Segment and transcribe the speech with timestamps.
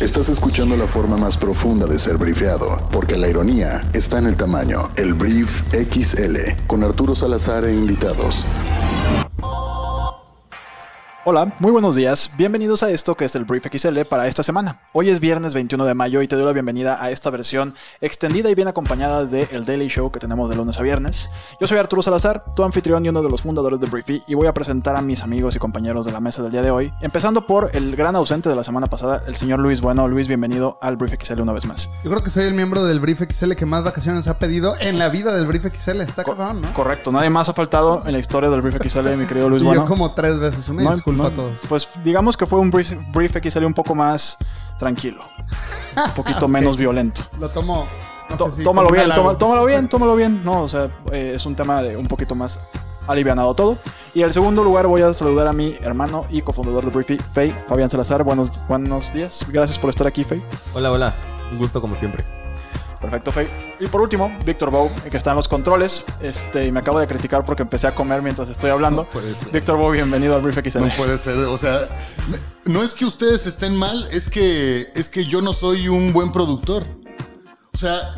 [0.00, 4.36] Estás escuchando la forma más profunda de ser brifeado, porque la ironía está en el
[4.36, 4.88] tamaño.
[4.96, 8.46] El Brief XL, con Arturo Salazar e invitados.
[11.26, 12.30] Hola, muy buenos días.
[12.38, 14.78] Bienvenidos a esto que es el Brief XL para esta semana.
[14.94, 18.48] Hoy es viernes 21 de mayo y te doy la bienvenida a esta versión extendida
[18.48, 21.28] y bien acompañada de el Daily Show que tenemos de lunes a viernes.
[21.60, 24.46] Yo soy Arturo Salazar, tu anfitrión y uno de los fundadores de Briefy y voy
[24.46, 27.46] a presentar a mis amigos y compañeros de la mesa del día de hoy, empezando
[27.46, 30.08] por el gran ausente de la semana pasada, el señor Luis Bueno.
[30.08, 31.90] Luis, bienvenido al Brief XL una vez más.
[32.02, 34.98] Yo creo que soy el miembro del Brief XL que más vacaciones ha pedido en
[34.98, 36.00] la vida del Brief XL.
[36.00, 36.72] Está cabrón, ¿no?
[36.72, 39.66] Correcto, nadie más ha faltado en la historia del Brief XL, mi querido Luis Y
[39.66, 39.82] Bueno.
[39.82, 40.66] yo como tres veces.
[40.70, 41.60] Una No, disculpa no, a todos.
[41.68, 44.36] Pues digamos que fue un brief, brief XL un poco más
[44.78, 45.22] tranquilo,
[46.06, 47.22] un poquito menos violento.
[47.38, 47.86] Lo tomo.
[48.28, 50.44] no Tó- sé si tómalo bien, tómalo bien, tómalo bien.
[50.44, 52.60] No, o sea, eh, es un tema de un poquito más
[53.06, 53.78] alivianado todo.
[54.14, 57.56] Y en segundo lugar voy a saludar a mi hermano y cofundador de Briefy, Fey,
[57.68, 58.24] Fabián Salazar.
[58.24, 59.46] Buenos, buenos días.
[59.50, 60.42] Gracias por estar aquí, Fey.
[60.74, 61.14] Hola, hola.
[61.52, 62.24] Un gusto como siempre.
[63.00, 63.48] Perfecto, Fey.
[63.80, 66.04] Y por último, Víctor Bow, que está en los controles.
[66.20, 69.08] Este, y me acabo de criticar porque empecé a comer mientras estoy hablando.
[69.12, 69.52] No.
[69.52, 70.80] Víctor Bow, bienvenido al Brief XL.
[70.80, 71.80] No puede ser, o sea,
[72.66, 76.30] no es que ustedes estén mal, es que es que yo no soy un buen
[76.30, 76.84] productor.
[77.72, 78.10] O sea,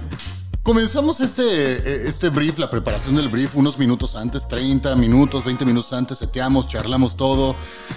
[0.65, 5.65] comenzamos este eh, este brief, la preparación del brief unos minutos antes, 30 minutos, 20
[5.65, 7.55] minutos antes, seteamos, charlamos todo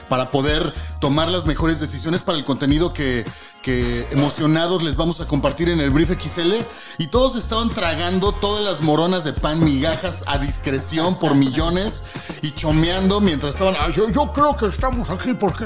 [0.08, 3.26] para poder tomar las mejores decisiones para el contenido que
[3.66, 6.54] que emocionados les vamos a compartir en el Brief XL
[7.00, 12.04] y todos estaban tragando todas las moronas de pan migajas a discreción por millones
[12.44, 15.66] y chomeando mientras estaban "Ay, yo, yo creo que estamos aquí porque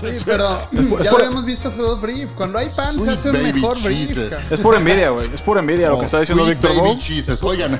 [0.00, 0.48] Sí, pero
[1.02, 2.32] ya lo habíamos visto hace dos briefs.
[2.36, 4.16] Cuando hay pan se hace un baby mejor brief.
[4.52, 5.28] Es pura envidia, güey.
[5.34, 6.98] Es pura envidia lo que está diciendo Víctor baby Bow.
[7.00, 7.42] Jesus.
[7.42, 7.74] Oigan,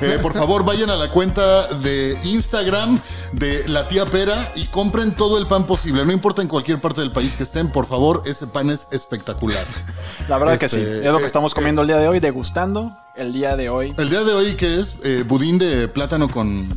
[0.00, 2.98] eh, por favor vayan a la cuenta de Instagram
[3.32, 6.04] de la tía Pera y compren todo el pan posible.
[6.04, 9.66] No importa en cualquier parte del país que estén, por favor, ese pan es espectacular.
[10.28, 10.78] La verdad que sí.
[10.78, 13.68] Este, Es lo que eh, estamos comiendo el día de hoy, degustando el día de
[13.68, 13.94] hoy.
[13.96, 16.68] El día de hoy, que es Eh, budín de plátano con,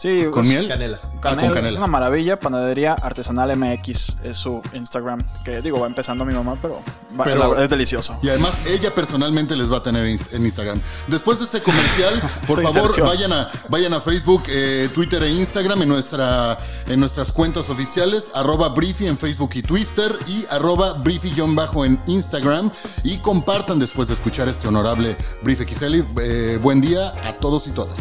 [0.00, 0.66] Sí, con miel.
[0.66, 0.98] Canela.
[1.02, 1.76] Ah, Canela, con canela.
[1.78, 5.22] Una maravilla, panadería artesanal MX es su Instagram.
[5.44, 6.80] Que digo, va empezando mi mamá, pero,
[7.20, 8.18] va- Pero- la es delicioso.
[8.22, 10.80] Y además ella personalmente les va a tener en Instagram.
[11.06, 12.14] Después de este comercial,
[12.46, 13.08] por Esta favor inserción.
[13.08, 16.56] vayan a, vayan a Facebook, eh, Twitter e Instagram en, nuestra,
[16.86, 22.70] en nuestras cuentas oficiales, arroba Briefy en Facebook y Twitter y arroba Briefy-bajo en Instagram
[23.04, 26.04] y compartan después de escuchar este honorable Brief XL.
[26.22, 27.98] Eh, buen día a todos y todas.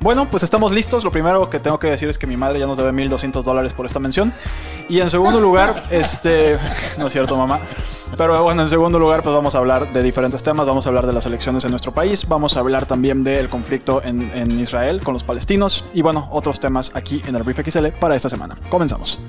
[0.00, 1.02] Bueno, pues estamos listos.
[1.02, 3.74] Lo primero que tengo que decir es que mi madre ya nos debe 1200 dólares
[3.74, 4.32] por esta mención.
[4.88, 6.58] Y en segundo lugar, este.
[6.98, 7.60] No es cierto, mamá.
[8.16, 10.66] Pero bueno, en segundo lugar, pues vamos a hablar de diferentes temas.
[10.66, 12.26] Vamos a hablar de las elecciones en nuestro país.
[12.28, 15.84] Vamos a hablar también del conflicto en, en Israel con los palestinos.
[15.92, 18.56] Y bueno, otros temas aquí en el Brief XL para esta semana.
[18.70, 19.20] Comenzamos.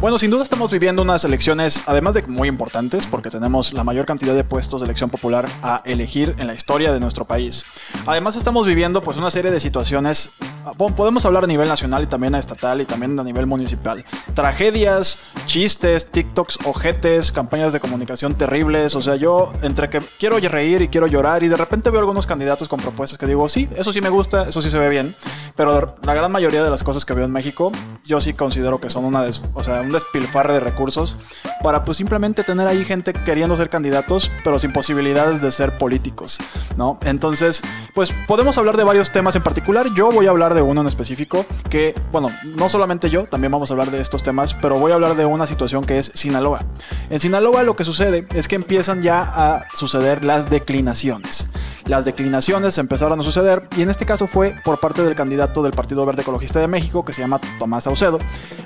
[0.00, 4.06] Bueno, sin duda estamos viviendo unas elecciones, además de muy importantes, porque tenemos la mayor
[4.06, 7.64] cantidad de puestos de elección popular a elegir en la historia de nuestro país.
[8.06, 10.30] Además estamos viviendo pues una serie de situaciones,
[10.64, 13.44] ah, po- podemos hablar a nivel nacional y también a estatal y también a nivel
[13.46, 14.02] municipal.
[14.32, 20.80] Tragedias, chistes, TikToks, ojetes, campañas de comunicación terribles, o sea, yo entre que quiero reír
[20.80, 23.92] y quiero llorar y de repente veo algunos candidatos con propuestas que digo, sí, eso
[23.92, 25.14] sí me gusta, eso sí se ve bien,
[25.56, 27.70] pero la gran mayoría de las cosas que veo en México,
[28.06, 31.16] yo sí considero que son una des- o sea, un despilfarre de recursos
[31.62, 36.38] para pues simplemente tener ahí gente queriendo ser candidatos, pero sin posibilidades de ser políticos,
[36.76, 36.98] ¿no?
[37.02, 37.60] Entonces,
[37.94, 39.88] pues podemos hablar de varios temas en particular.
[39.94, 43.70] Yo voy a hablar de uno en específico que, bueno, no solamente yo, también vamos
[43.70, 46.64] a hablar de estos temas, pero voy a hablar de una situación que es Sinaloa.
[47.10, 51.50] En Sinaloa lo que sucede es que empiezan ya a suceder las declinaciones.
[51.90, 55.72] Las declinaciones empezaron a suceder y en este caso fue por parte del candidato del
[55.72, 58.20] Partido Verde Ecologista de México, que se llama Tomás Saucedo,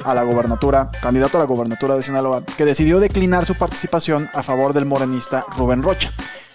[0.05, 4.43] a la gobernatura, candidato a la gobernatura de Sinaloa, que decidió declinar su participación a
[4.43, 6.13] favor del morenista Rubén Rocha.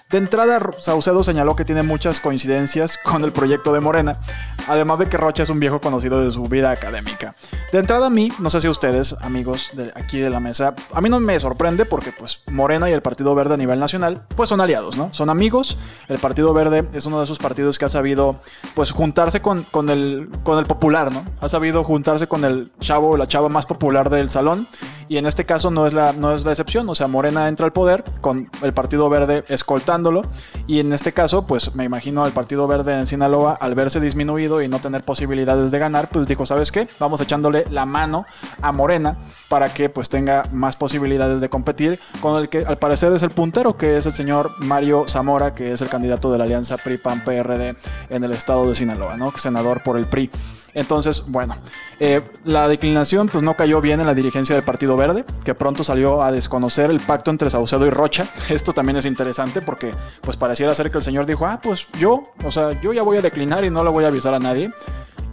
[0.10, 4.20] De entrada, Saucedo señaló que tiene muchas coincidencias con el proyecto de Morena,
[4.68, 7.36] además de que Rocha es un viejo conocido de su vida académica.
[7.72, 11.02] De entrada a mí, no sé si ustedes, amigos de aquí de la mesa, a
[11.02, 14.50] mí no me sorprende porque pues Morena y el Partido Verde a nivel nacional pues
[14.50, 15.14] son aliados, ¿no?
[15.14, 15.78] Son amigos.
[16.08, 18.42] El Partido Verde es uno de esos partidos que ha sabido
[18.74, 21.24] pues juntarse con, con, el, con el popular, ¿no?
[21.40, 24.68] Ha sabido juntarse con el chavo o la chava más popular del salón
[25.10, 27.66] y en este caso no es, la, no es la excepción, o sea, Morena entra
[27.66, 30.22] al poder con el Partido Verde escoltándolo
[30.68, 34.62] y en este caso, pues me imagino al Partido Verde en Sinaloa, al verse disminuido
[34.62, 36.88] y no tener posibilidades de ganar, pues dijo, ¿sabes qué?
[37.00, 38.26] Vamos echándole la mano
[38.62, 39.18] a Morena
[39.50, 43.32] para que pues tenga más posibilidades de competir con el que al parecer es el
[43.32, 47.76] puntero, que es el señor Mario Zamora, que es el candidato de la alianza PRI-PAN-PRD
[48.10, 49.32] en el estado de Sinaloa, ¿no?
[49.32, 50.30] Senador por el PRI.
[50.74, 51.58] Entonces, bueno,
[52.00, 55.84] eh, la declinación pues no cayó bien en la dirigencia del Partido Verde, que pronto
[55.84, 58.28] salió a desconocer el pacto entre Saucedo y Rocha.
[58.50, 62.32] Esto también es interesante porque pues pareciera ser que el señor dijo, ah, pues yo,
[62.44, 64.72] o sea, yo ya voy a declinar y no le voy a avisar a nadie.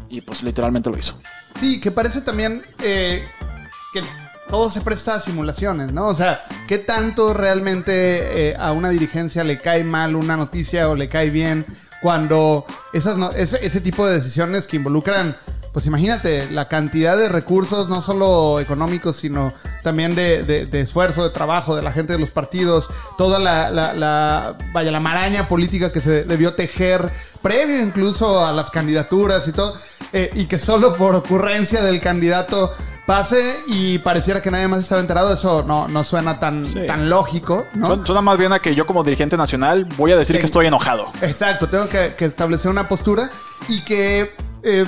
[0.09, 1.21] Y pues literalmente lo hizo.
[1.59, 3.27] Sí, que parece también eh,
[3.93, 4.03] que
[4.49, 6.09] todo se presta a simulaciones, ¿no?
[6.09, 10.95] O sea, ¿qué tanto realmente eh, a una dirigencia le cae mal una noticia o
[10.95, 11.67] le cae bien
[12.03, 15.37] cuando esas no- ese, tipo de decisiones que involucran,
[15.73, 19.53] pues imagínate, la cantidad de recursos, no solo económicos, sino
[19.83, 22.89] también de, de- esfuerzo, de trabajo, de la gente de los partidos,
[23.19, 27.11] toda la- vaya, la maraña política que se debió tejer
[27.43, 29.75] previo incluso a las candidaturas y todo,
[30.13, 32.73] eh, y que solo por ocurrencia del candidato
[33.07, 36.87] pase y pareciera que nadie más estaba enterado, eso no, no suena tan, Sí.
[36.87, 37.87] tan lógico, ¿no?
[37.89, 40.67] Suena- Suena más bien a que yo como dirigente nacional voy a decir que estoy
[40.67, 41.07] enojado.
[41.23, 43.31] Exacto, tengo que, que establecer una postura
[43.69, 44.85] y que, eh,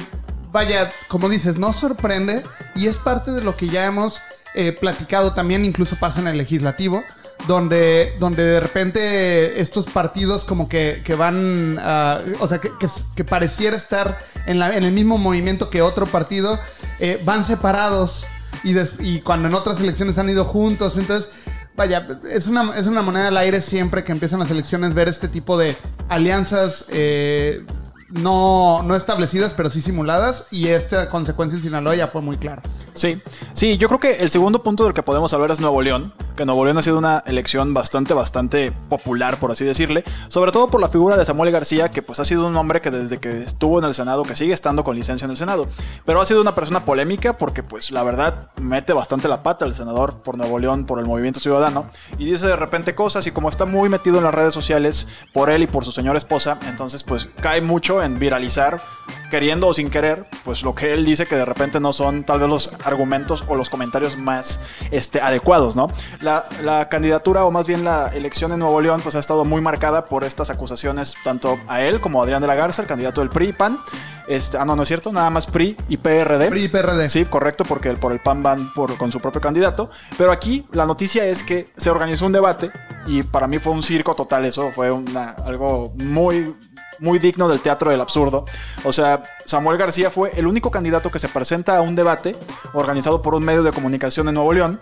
[0.51, 2.43] vaya, como dices, no sorprende
[2.75, 4.21] y es parte de lo que ya hemos
[4.55, 7.05] eh, platicado también, incluso pasa en el legislativo,
[7.47, 12.71] donde, donde de repente estos partidos como que, que van, ah, o sea, que,
[13.15, 16.59] que- pareciera estar en, la- en el mismo movimiento que otro partido,
[16.99, 18.27] eh, van separados
[18.65, 21.31] y, y cuando en otras elecciones han ido juntos, entonces...
[21.77, 25.29] Vaya, es una, es una moneda al aire siempre que empiezan las elecciones ver este
[25.29, 25.77] tipo de
[26.09, 27.65] alianzas eh,
[28.11, 30.47] no, no establecidas, pero sí simuladas.
[30.51, 32.63] Y esta consecuencia en Sinaloa ya fue muy clara.
[32.95, 36.13] Sí, sí, yo creo que el segundo punto del que podemos hablar es Nuevo León,
[36.39, 40.71] que Nuevo León ha sido una elección bastante, bastante popular, por así decirle, sobre todo
[40.71, 43.43] por la figura de Samuel García, que pues ha sido un hombre que desde que
[43.43, 45.67] estuvo en el Senado, que sigue estando con licencia en el Senado,
[46.05, 49.75] pero ha sido una persona polémica porque pues la verdad mete bastante la pata el
[49.75, 53.49] senador por Nuevo León, por el movimiento ciudadano, y dice de repente cosas y como
[53.49, 57.03] está muy metido en las redes sociales por él y por su señora esposa, entonces
[57.03, 58.81] pues cae mucho en viralizar,
[59.29, 62.39] queriendo o sin querer, pues lo que él dice que de repente no son tal
[62.39, 64.61] vez los argumentos o los comentarios más
[64.93, 65.89] este, adecuados, ¿no?
[66.29, 69.63] La, la candidatura o más bien la elección en Nuevo León pues ha estado muy
[69.63, 73.23] marcada por estas acusaciones tanto a él como a Adrián de la Garza, el candidato
[73.23, 73.79] del PRI y PAN.
[74.27, 76.51] Este, ah, no, no es cierto, nada más PRI y PRD.
[76.51, 77.09] PRI y PRD.
[77.09, 79.89] Sí, correcto, porque el- por el PAN van por, con su propio candidato.
[80.19, 82.71] Pero aquí la noticia es que se organizó un debate
[83.07, 86.55] y para mí fue un circo total eso, fue una, algo muy,
[86.99, 88.45] muy digno del teatro del absurdo.
[88.85, 92.37] O sea, Samuel García fue el único candidato que se presenta a un debate
[92.75, 94.79] organizado por un medio de comunicación en Nuevo León.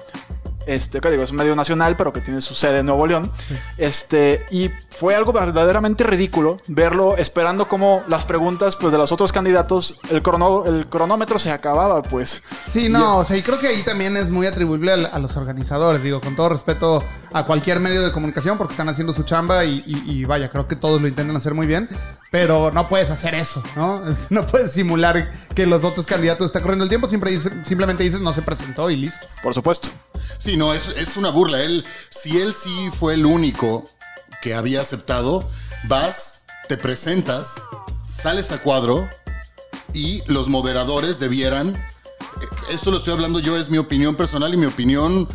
[0.66, 3.30] Este, que digo, es un medio nacional, pero que tiene su sede en Nuevo León.
[3.78, 9.30] Este, y fue algo verdaderamente ridículo verlo esperando como las preguntas pues, de los otros
[9.32, 12.42] candidatos, el, crono- el cronómetro se acababa, pues.
[12.72, 15.36] Sí, no, o sea, y creo que ahí también es muy atribuible a, a los
[15.36, 19.64] organizadores, digo, con todo respeto a cualquier medio de comunicación porque están haciendo su chamba
[19.64, 21.88] y, y- y vaya, creo que todos lo intentan hacer muy bien,
[22.38, 24.02] pero no puedes hacer eso, ¿no?
[24.28, 28.20] No puedes simular que los otros candidatos están corriendo el tiempo, siempre dice- simplemente dices
[28.20, 29.26] no se presentó y listo.
[29.42, 29.88] Por supuesto.
[30.36, 31.62] Sí, no, es, es una burla.
[31.62, 33.88] Él, si él sí fue el único
[34.42, 35.48] que había aceptado,
[35.84, 37.54] vas, te presentas,
[38.06, 39.08] sales a cuadro
[39.94, 41.68] y los moderadores debieran.
[41.70, 45.26] eh, Esto lo estoy hablando yo, es mi opinión personal y mi opinión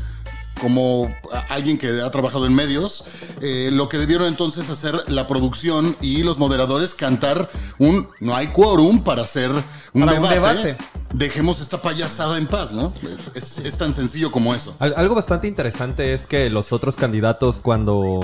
[0.61, 1.13] como
[1.49, 3.03] alguien que ha trabajado en medios,
[3.41, 7.49] eh, lo que debieron entonces hacer la producción y los moderadores cantar
[7.79, 10.35] un no hay quórum para hacer un, Para un debate.
[10.63, 10.77] debate.
[11.13, 12.93] Dejemos esta payasada en paz, ¿no?
[13.35, 14.75] Es, es tan sencillo como eso.
[14.79, 18.21] Al- algo bastante interesante es que los otros candidatos cuando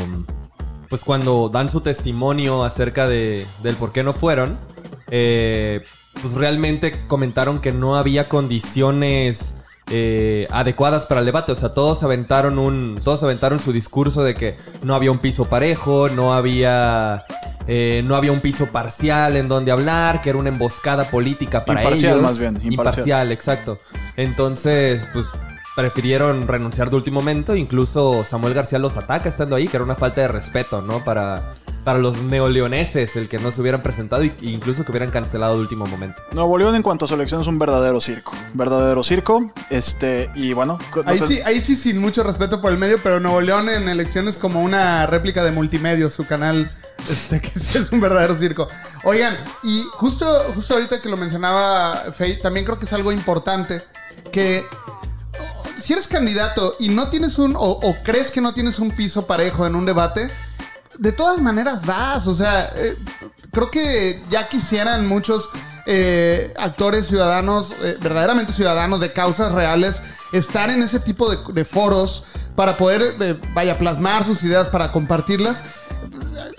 [0.90, 4.58] pues cuando dan su testimonio acerca de, del por qué no fueron,
[5.12, 5.84] eh,
[6.22, 9.56] pues realmente comentaron que no había condiciones
[9.90, 11.52] eh, adecuadas para el debate.
[11.52, 13.00] O sea, todos aventaron un.
[13.04, 17.26] Todos aventaron su discurso de que no había un piso parejo, no había.
[17.68, 21.82] eh, no había un piso parcial en donde hablar, que era una emboscada política para
[21.82, 22.24] Imparcial, ellos.
[22.24, 22.72] más bien, imparcial.
[22.74, 23.80] Imparcial, exacto.
[24.16, 25.28] Entonces, pues
[25.76, 27.56] prefirieron renunciar de último momento.
[27.56, 31.04] Incluso Samuel García los ataca estando ahí, que era una falta de respeto, ¿no?
[31.04, 31.54] Para,
[31.88, 35.62] para los neoleoneses, el que no se hubieran presentado e incluso que hubieran cancelado de
[35.62, 36.22] último momento.
[36.34, 38.34] Nuevo León en cuanto a su elección es un verdadero circo.
[38.54, 39.54] Verdadero circo.
[39.70, 40.78] Este, y bueno.
[40.94, 43.70] no Ahí sé- sí, ahí sí sin mucho respeto por el medio, pero Nuevo León
[43.70, 46.70] en elecciones como una réplica de multimedios, su canal,
[47.10, 48.68] este, que sí es un verdadero circo.
[49.06, 50.26] Oigan, y justo,
[50.56, 53.82] justo ahorita que lo mencionaba Faye, también creo que es algo importante
[54.34, 54.66] que
[55.82, 59.26] si eres candidato y no tienes un, o, o crees que no tienes un piso
[59.26, 60.30] parejo en un debate,
[60.98, 62.28] de todas maneras vas.
[62.28, 62.98] O sea, eh,
[63.52, 65.50] creo que ya quisieran muchos
[65.86, 70.02] eh, actores ciudadanos, eh, verdaderamente ciudadanos de causas reales,
[70.34, 72.24] estar en ese tipo de, foros
[72.56, 73.16] para poder,
[73.54, 75.64] vaya, plasmar sus ideas, para compartirlas.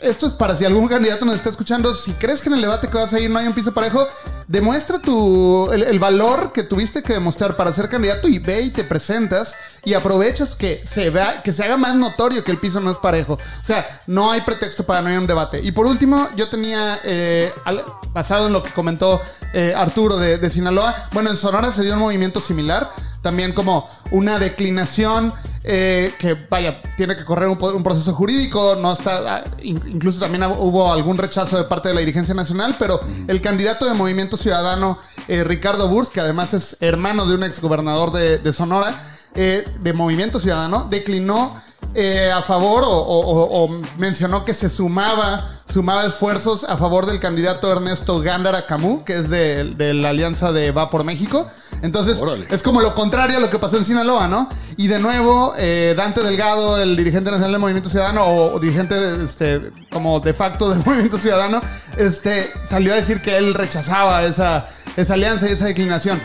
[0.00, 2.88] esto es para si algún candidato nos está escuchando, si crees que en el debate
[2.88, 4.07] que vas a ir no hay un piso parejo,
[4.47, 8.85] demuestra tu, el valor que tuviste que demostrar para ser candidato y ve y te
[8.85, 9.54] presentas
[9.85, 12.97] y aprovechas que se vea, que se haga más notorio que el piso no es
[12.99, 13.35] parejo.
[13.35, 15.61] O sea, no hay pretexto para no ir a un debate.
[15.63, 19.21] Y por último, yo tenía, eh, al- basado en lo que comentó
[19.53, 22.91] eh, Arturo de, de Sinaloa, bueno, en Sonora se dio un movimiento similar,
[23.23, 25.33] también como una declinación
[25.65, 30.45] eh, que, vaya, tiene que correr un, proceso jurídico, no está, ah, in- incluso también
[30.45, 34.99] hubo algún rechazo de parte de la dirigencia nacional, pero el candidato de Movimiento Ciudadano,
[35.27, 38.99] eh, Ricardo Burs, que además es hermano de un exgobernador de, de Sonora,
[39.35, 41.53] eh, de Movimiento Ciudadano, declinó
[41.95, 47.07] eh, a favor o, o- o- o mencionó que se sumaba, sumaba esfuerzos a favor
[47.07, 51.47] del candidato Ernesto Gándara Camus, que es de, de la alianza de Va por México.
[51.81, 52.47] Entonces, Órale.
[52.51, 54.49] es como lo contrario a lo que pasó en Sinaloa, ¿no?
[54.77, 58.97] Y de nuevo, eh, Dante Delgado, el dirigente nacional del Movimiento Ciudadano, o, o dirigente
[59.23, 61.61] este, como de facto del Movimiento Ciudadano,
[61.97, 64.67] este, salió a decir que él rechazaba esa,
[64.97, 66.21] esa alianza y esa declinación.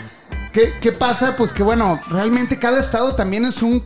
[0.54, 1.36] ¿Qué, pasa?
[1.36, 3.84] Pues que bueno, realmente cada estado también es un,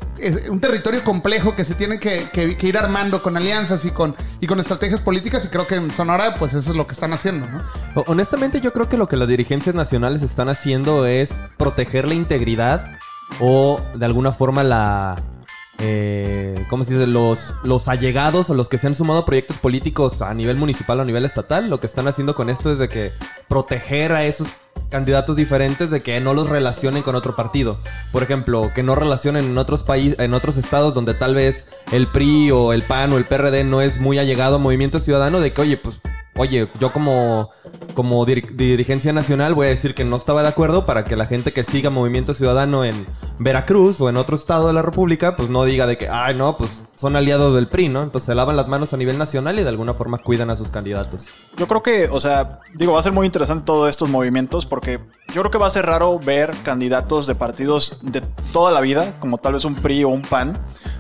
[0.60, 5.48] territorio complejo que se tiene que, ir armando con alianzas y con, estrategias políticas y
[5.48, 7.64] creo que en Sonora pues eso es lo que están haciendo, ¿no?
[8.08, 12.98] Honestamente, yo creo que lo que las dirigencias nacionales están haciendo es proteger la integridad
[13.40, 15.24] o de alguna forma la.
[15.80, 17.08] Eh, ¿Cómo se dice?
[17.08, 21.00] Los, los allegados o los que se han sumado a proyectos políticos a nivel municipal
[21.00, 23.12] o a nivel estatal, lo que están haciendo con esto es de que
[23.48, 24.50] proteger a esos
[24.90, 27.78] candidatos diferentes de que no los relacionen con otro partido.
[28.12, 32.08] Por ejemplo, que no relacionen en otros países, en otros estados donde tal vez el
[32.08, 35.52] PRI o el PAN o el PRD no es muy allegado a Movimiento Ciudadano, de
[35.54, 36.00] que, oye, pues
[36.40, 37.50] Oye, yo como,
[37.96, 41.26] como dir- dirigencia nacional voy a decir que no estaba de acuerdo para que la
[41.26, 43.08] gente que siga Movimiento Ciudadano en
[43.40, 46.56] Veracruz o en otro estado de la República, pues no diga de que, ay, no,
[46.56, 48.04] pues son aliados del PRI, ¿no?
[48.04, 50.72] Entonces se lavan las manos a nivel nacional y de alguna forma cuidan a sus
[50.72, 51.28] candidatos.
[51.56, 55.00] Yo creo que, o sea, digo, va a ser muy interesante todos estos movimientos porque
[55.34, 59.14] yo creo que va a ser raro ver candidatos de partidos de toda la vida,
[59.20, 60.58] como tal vez un PRI o un PAN,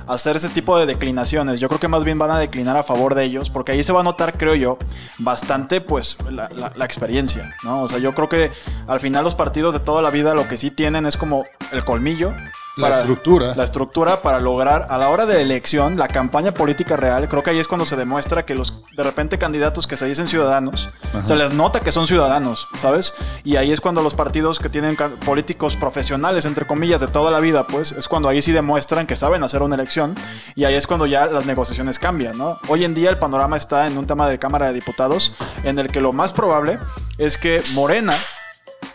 [0.07, 1.59] hacer ese tipo de declinaciones.
[1.59, 3.91] Yo creo que más bien van a declinar a favor de ellos porque ahí se
[3.91, 4.77] va a notar, creo yo,
[5.17, 7.81] bastante, pues, la, la- la experiencia, ¿no?
[7.81, 8.51] O sea, yo creo que
[8.87, 11.83] al final los partidos de toda la vida lo que sí tienen es como el
[11.83, 12.33] colmillo.
[12.77, 13.55] La estructura.
[13.55, 17.49] La estructura para lograr a la hora de elección, la campaña política real, creo que
[17.49, 20.89] ahí es cuando se demuestra que los de repente candidatos que se dicen ciudadanos,
[21.23, 23.13] se les nota que son ciudadanos, ¿sabes?
[23.43, 27.39] Y ahí es cuando los partidos que tienen políticos profesionales, entre comillas, de toda la
[27.39, 30.15] vida, pues es cuando ahí sí demuestran que saben hacer una elección
[30.55, 32.59] y ahí es cuando ya las negociaciones cambian, ¿no?
[32.67, 35.89] Hoy en día el panorama está en un tema de Cámara de Diputados en el
[35.89, 36.79] que lo más probable
[37.17, 38.13] es que Morena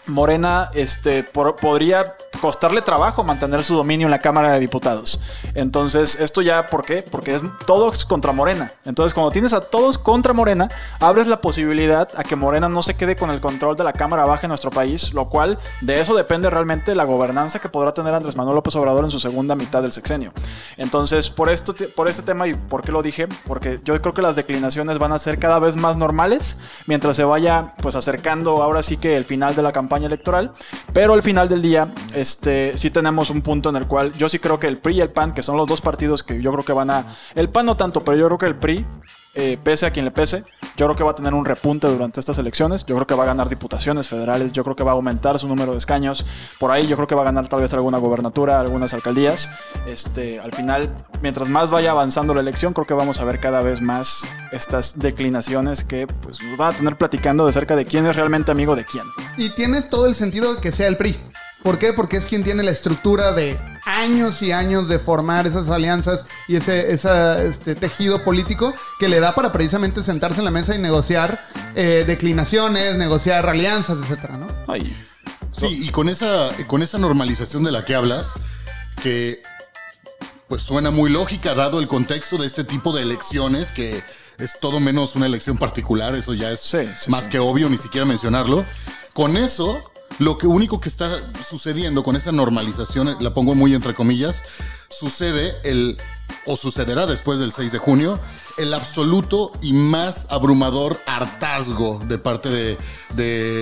[0.06, 5.21] Morena este, podría costarle trabajo mantener su dominio en la Cámara de Diputados.
[5.54, 7.02] Entonces, esto ya, ¿por qué?
[7.02, 8.73] Porque es todos contra Morena.
[8.85, 10.68] Entonces, cuando tienes a todos contra Morena,
[10.99, 14.25] abres la posibilidad a que Morena no se quede con el control de la Cámara
[14.25, 18.12] Baja en nuestro país, lo cual de eso depende realmente la gobernanza que podrá tener
[18.12, 20.32] Andrés Manuel López Obrador en su segunda mitad del sexenio.
[20.76, 24.23] Entonces, por, esto, por este tema y por qué lo dije, porque yo creo que
[24.23, 28.82] las declinaciones van a ser cada vez más normales mientras se vaya pues acercando ahora
[28.82, 30.52] sí que el final de la campaña electoral,
[30.92, 34.38] pero al final del día este sí tenemos un punto en el cual yo sí
[34.38, 36.64] creo que el PRI y el PAN, que son los dos partidos que yo creo
[36.64, 38.87] que van a el PAN no tanto, pero yo creo que el PRI
[39.34, 40.44] eh, pese a quien le pese,
[40.76, 42.84] yo creo que va a tener un repunte durante estas elecciones.
[42.86, 44.52] Yo creo que va a ganar diputaciones federales.
[44.52, 46.24] Yo creo que va a aumentar su número de escaños.
[46.58, 49.50] Por ahí yo creo que va a ganar tal vez alguna gobernatura, algunas alcaldías.
[49.86, 53.62] Este, al final, mientras más vaya avanzando la elección, creo que vamos a ver cada
[53.62, 58.16] vez más estas declinaciones que pues, van a tener platicando de cerca de quién es
[58.16, 59.04] realmente amigo de quién.
[59.36, 61.18] Y tienes todo el sentido de que sea el PRI.
[61.62, 61.92] ¿Por qué?
[61.92, 66.56] Porque es quien tiene la estructura de años y años de formar esas alianzas y
[66.56, 70.78] ese, esa, este, tejido político que le da para precisamente sentarse en la mesa y
[70.78, 74.48] negociar eh, declinaciones, negociar alianzas, etcétera, ¿no?
[74.68, 74.94] Ay,
[75.52, 78.34] Sí, y con esa, con esa normalización de la que hablas,
[79.02, 79.42] que
[80.48, 84.02] pues suena muy lógica dado el contexto de este tipo de elecciones, que
[84.38, 87.30] es todo menos una elección particular, eso ya es Sí, sí, más sí.
[87.30, 88.64] que obvio, ni siquiera mencionarlo.
[89.12, 93.95] Con eso, lo que único que está sucediendo con esa normalización, la pongo muy entre
[93.95, 94.45] comillas,
[94.90, 95.99] sucede el,
[96.47, 98.21] o sucederá después del 6 de junio,
[98.59, 102.78] el absoluto y más abrumador hartazgo de parte de,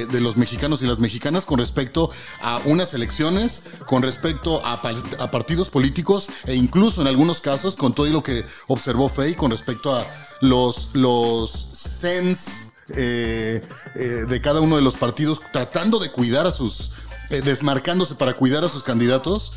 [0.07, 2.11] de- los mexicanos y las mexicanas con respecto
[2.43, 4.83] a unas elecciones, con respecto a
[5.31, 9.95] partidos políticos e incluso en algunos casos con todo lo que observó Fey con respecto
[9.95, 10.05] a
[10.41, 13.63] los, los sens eh,
[13.95, 16.93] eh, de cada uno de los partidos tratando de cuidar a sus,
[17.31, 19.53] eh, desmarcándose para cuidar a sus candidatos.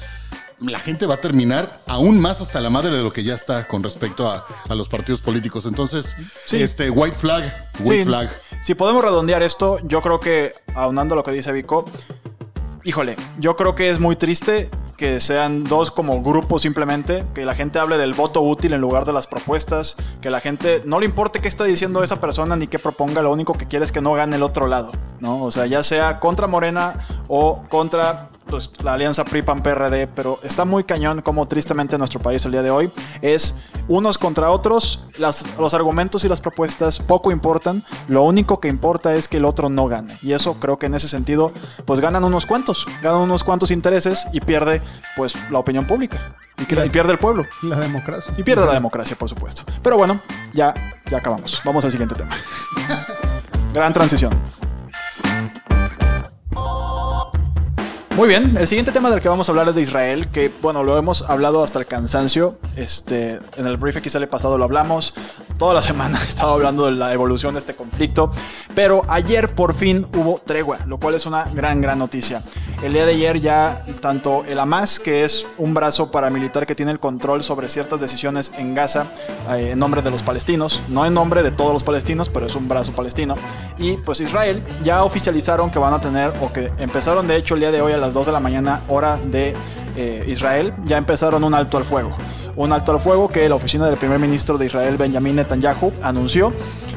[0.60, 3.68] la gente va a terminar aún más hasta la madre de lo que ya está
[3.68, 5.66] con respecto a, a los partidos políticos.
[5.66, 6.62] Entonces, Sí.
[6.62, 7.44] este white flag,
[7.80, 8.30] white Sí, flag.
[8.62, 11.84] Si podemos redondear esto, yo creo que, aunando lo que dice Vico,
[12.86, 14.70] híjole, yo creo que es muy triste
[15.04, 19.04] que sean dos como grupos simplemente, que la gente hable del voto útil en lugar
[19.04, 22.68] de las propuestas, que la gente no le importe qué está diciendo esa persona ni
[22.68, 25.44] qué proponga, lo único que quiere es que no gane el otro lado, ¿no?
[25.44, 30.86] O sea, ya sea contra Morena o contra pues, la alianza PRI-PAN-PRD, pero está muy
[30.86, 32.90] cañón como tristemente en nuestro país el día de hoy
[33.22, 38.68] es unos contra otros, las- los argumentos y las propuestas poco importan, lo único que
[38.68, 40.18] importa es que el otro no gane.
[40.22, 41.52] Y eso creo que en ese sentido,
[41.86, 44.82] pues ganan unos cuantos, ganan unos cuantos intereses y pierde
[45.18, 46.36] pues la opinión pública.
[46.58, 47.46] Y, que- y pierde el pueblo.
[47.64, 48.34] La democracia.
[48.38, 49.64] Y pierde la democracia, por supuesto.
[49.82, 50.20] Pero bueno,
[50.54, 50.74] ya,
[51.10, 51.62] ya acabamos.
[51.66, 52.36] Vamos al siguiente tema.
[53.74, 54.32] Gran transición.
[58.16, 60.84] Muy bien, el siguiente tema del que vamos a hablar es de Israel, que bueno,
[60.84, 62.60] lo hemos hablado hasta el cansancio.
[62.76, 65.16] Este, en el brief XL pasado lo hablamos.
[65.58, 68.30] Toda la semana he estado hablando de la evolución de este conflicto.
[68.76, 72.44] Pero ayer por fin hubo tregua, lo cual es una gran, gran noticia.
[72.84, 76.92] El día de ayer ya tanto el Hamas, que es un brazo paramilitar que tiene
[76.92, 79.08] el control sobre ciertas decisiones en Gaza,
[79.52, 82.56] eh, en nombre de los palestinos, no en nombre de todos los palestinos, pero es
[82.56, 83.36] un brazo palestino.
[83.80, 87.62] Y pues Israel ya oficializaron que van a tener, o que empezaron de hecho el
[87.62, 89.54] día de hoy a las 2 de la mañana, hora de
[89.96, 92.14] eh, Israel, ya empezaron un alto al fuego.
[92.56, 96.54] Un alto al fuego que la oficina del primer ministro de Israel, Benjamin Netanyahu, anunció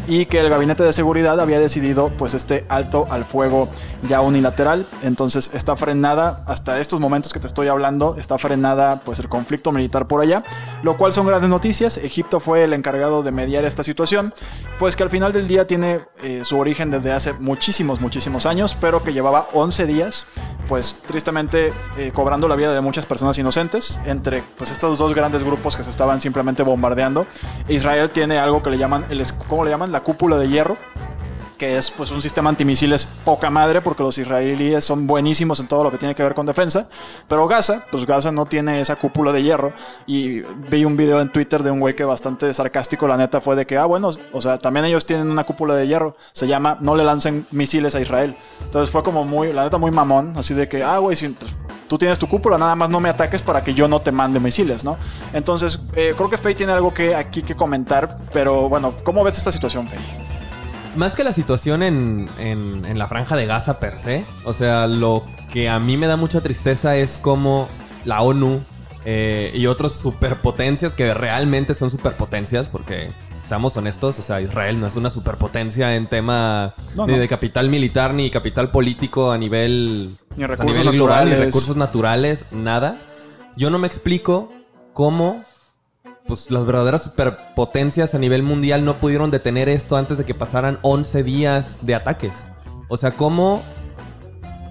[0.08, 3.68] y que el gabinete de seguridad había decidido pues este alto al fuego
[4.08, 4.86] ya unilateral.
[5.02, 9.72] Entonces está frenada hasta estos momentos que te estoy hablando está frenada pues el conflicto
[9.72, 10.44] militar por allá
[10.82, 11.96] lo cual son grandes noticias.
[11.96, 14.32] Egipto fue el encargado de mediar esta situación
[14.78, 18.76] pues que al final del día tiene eh, su origen desde hace muchísimos muchísimos años
[18.80, 20.26] pero que llevaba 11 días
[20.68, 25.42] pues tristemente eh, cobrando la vida de muchas personas inocentes entre pues estos dos grandes
[25.46, 27.26] grupos que se estaban simplemente bombardeando
[27.68, 29.92] Israel tiene algo que le llaman el ¿cómo le llaman?
[29.92, 30.76] la cúpula de hierro
[31.58, 35.84] que es pues un sistema antimisiles poca madre porque los israelíes son buenísimos en todo
[35.84, 36.88] lo que tiene que ver con defensa,
[37.28, 39.72] pero Gaza, pues Gaza no tiene esa cúpula de hierro
[40.06, 43.56] y vi un video en Twitter de un güey que bastante sarcástico la neta fue
[43.56, 46.78] de que ah bueno, o sea, también ellos tienen una cúpula de hierro, se llama
[46.80, 48.36] no le lancen misiles a Israel.
[48.62, 51.34] Entonces fue como muy la neta muy mamón, así de que ah güey, si,
[51.88, 54.40] tú tienes tu cúpula, nada más no me ataques para que yo no te mande
[54.40, 54.96] misiles, ¿no?
[55.32, 59.38] Entonces, eh, creo que Faye tiene algo que aquí que comentar, pero bueno, ¿cómo ves
[59.38, 60.25] esta situación, Faye?
[60.96, 64.86] Más que la situación en, en- en la franja de Gaza per se, o sea,
[64.86, 67.68] lo que a mí me da mucha tristeza es como
[68.04, 68.64] la ONU
[69.04, 73.10] eh, y otras superpotencias que realmente son superpotencias, porque
[73.44, 77.18] seamos honestos, o sea, Israel no es una superpotencia en tema No, ni no.
[77.20, 81.30] de capital militar ni capital político a nivel, Ni pues, a recursos nivel global, ni
[81.30, 81.46] naturales.
[81.54, 82.98] recursos naturales, nada.
[83.56, 84.50] Yo no me explico
[84.94, 85.44] cómo
[86.26, 90.78] pues las verdaderas superpotencias a nivel mundial no pudieron detener esto antes de que pasaran
[90.82, 92.48] 11 días de ataques.
[92.88, 93.62] O sea, ¿cómo...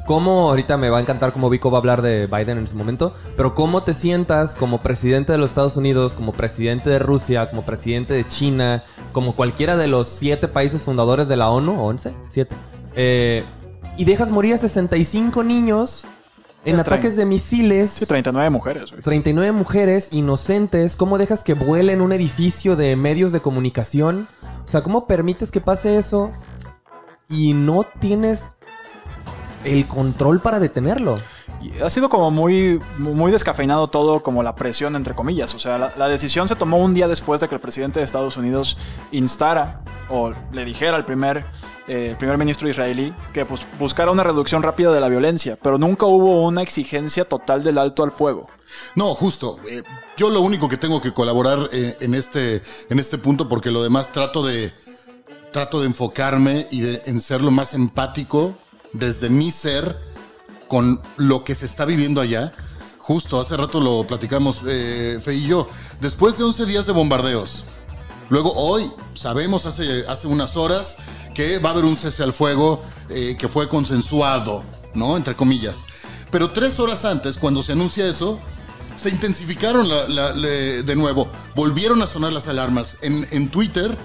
[0.05, 2.75] ¿Cómo, ahorita me va a encantar cómo Vico va a hablar de Biden en su
[2.75, 7.49] momento, pero cómo te sientas como presidente de los Estados Unidos, como presidente de Rusia,
[7.49, 12.13] como presidente de China, como cualquiera de los siete países fundadores de la ONU, 11,
[12.29, 12.55] 7,
[12.95, 13.43] eh,
[13.97, 16.05] y dejas morir a 65 niños
[16.65, 17.91] en ataques de misiles?
[17.91, 19.01] Sí, 39 mujeres, güey.
[19.01, 24.27] 39 mujeres inocentes, ¿cómo dejas que vuelen un edificio de medios de comunicación?
[24.63, 26.31] O sea, ¿cómo permites que pase eso
[27.29, 28.55] y no tienes
[29.63, 31.19] el control para detenerlo?
[31.83, 35.53] Ha sido como muy, muy descafeinado todo, como la presión, entre comillas.
[35.53, 38.37] O sea, la, decisión se tomó un día después de que el presidente de Estados
[38.37, 38.77] Unidos
[39.11, 41.45] instara o le dijera al primer,
[41.87, 46.05] eh, primer ministro israelí que pues, buscara una reducción rápida de la violencia, pero nunca
[46.05, 48.47] hubo una exigencia total del alto al fuego.
[48.95, 49.59] No, justo.
[49.69, 49.83] eh,
[50.17, 53.83] yo lo único que tengo que colaborar eh, en, este, en este punto, porque lo
[53.83, 54.73] demás trato de,
[55.51, 58.55] trato de enfocarme y de, en ser lo más empático
[58.93, 60.14] desde mi ser
[60.67, 62.51] con lo que se está viviendo allá.
[62.99, 65.67] Justo, hace rato lo platicamos eh, Fe y yo.
[66.01, 67.65] Después de 11 días de bombardeos,
[68.29, 70.97] Luego hoy sabemos hace, hace unas horas
[71.33, 74.63] que va a haber un cese al fuego eh, que fue consensuado,
[74.95, 75.15] ¿no?
[75.15, 75.85] Entre comillas.
[76.31, 78.39] Pero tres horas antes, cuando se anuncia eso,
[78.95, 81.29] se intensificaron de nuevo.
[81.55, 82.97] Volvieron a sonar las alarmas.
[83.01, 83.95] En, en Twitter,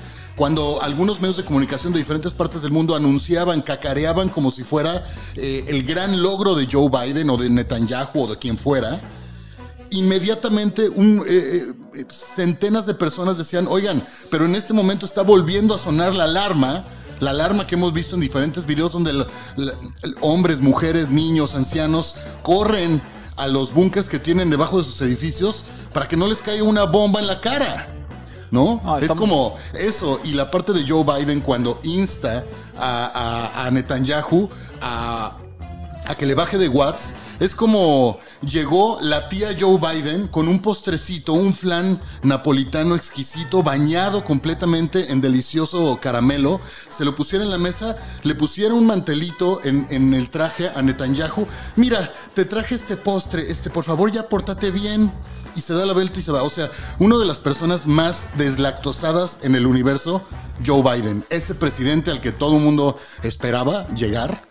[0.41, 5.05] cuando algunos medios de comunicación de diferentes partes del mundo anunciaban, cacareaban como si fuera
[5.37, 9.03] eh, el gran logro de Joe Biden o de Netanyahu o de quien fuera,
[9.91, 15.79] inmediatamente eh, eh, centenas de personas decían, oigan, pero en este momento está volviendo a
[15.79, 16.87] sonar la alarma,
[17.19, 19.27] la alarma que hemos visto en diferentes videos donde
[20.23, 23.03] hombres, mujeres, niños, ancianos corren
[23.37, 26.85] a los búnkers que tienen debajo de sus edificios para que no les caiga una
[26.85, 28.00] bomba en la cara.
[28.51, 28.81] ¿No?
[28.85, 30.21] Ah, es como eso.
[30.25, 32.45] Y la parte de Joe Biden cuando insta
[32.77, 34.49] a, a- a Netanyahu
[34.83, 35.37] a,
[36.07, 37.15] a que le baje de watts.
[37.39, 44.25] Es como llegó la tía Joe Biden con un postrecito, un flan napolitano exquisito, bañado
[44.25, 46.61] completamente en delicioso caramelo.
[46.91, 50.83] Se lo pusieron en la mesa, le pusieron un mantelito en, en el traje a
[50.83, 51.47] Netanyahu.
[51.77, 55.11] Mira, te traje este postre, este, por favor ya pórtate bien.
[55.61, 56.43] Y se da la vuelta y se va.
[56.43, 60.23] O sea, una de las personas más deslactosadas en el universo,
[60.65, 61.23] Joe Biden.
[61.29, 64.43] Ese presidente al que todo el mundo esperaba llegar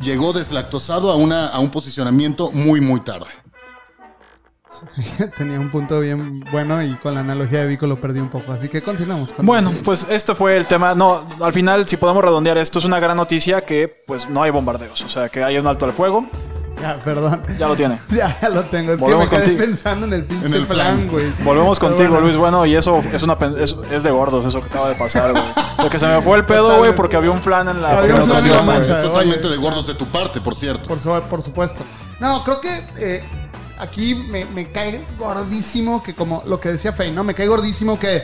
[0.00, 3.24] llegó deslactosado a, una, a un posicionamiento muy, muy tarde.
[5.38, 8.52] Tenía un punto bien bueno y con la analogía de Vico lo perdí un poco.
[8.52, 9.32] Así que continuamos.
[9.32, 10.94] con Bueno, pues este fue el tema.
[10.94, 14.50] No, al final, si podemos redondear esto, es una gran noticia que pues no hay
[14.50, 15.00] bombardeos.
[15.00, 16.28] O sea, que hay un alto al fuego.
[16.80, 17.42] Ya, perdón.
[17.58, 17.98] Ya lo tiene.
[18.10, 18.92] Ya, ya lo tengo.
[18.92, 19.70] Es Volvemos que me quedé contigo.
[19.72, 21.08] pensando en el pinche En el flan, flan.
[21.08, 21.26] güey.
[21.42, 22.26] Volvemos Pero contigo, bueno.
[22.26, 22.36] Luis.
[22.36, 25.32] Bueno, y eso es una pen- es, es de gordos, eso que acaba de pasar,
[25.32, 25.44] güey.
[25.76, 28.80] Porque se me fue el pedo, güey, porque había un flan en la conversación, güey.
[28.80, 29.56] Es totalmente oye.
[29.56, 30.88] de gordos de tu parte, por cierto.
[30.88, 31.82] Por, su- por supuesto.
[32.20, 33.22] No, creo que eh,
[33.78, 37.22] aquí me, me cae gordísimo que como lo que decía Fey, ¿no?
[37.24, 38.22] Me cae gordísimo que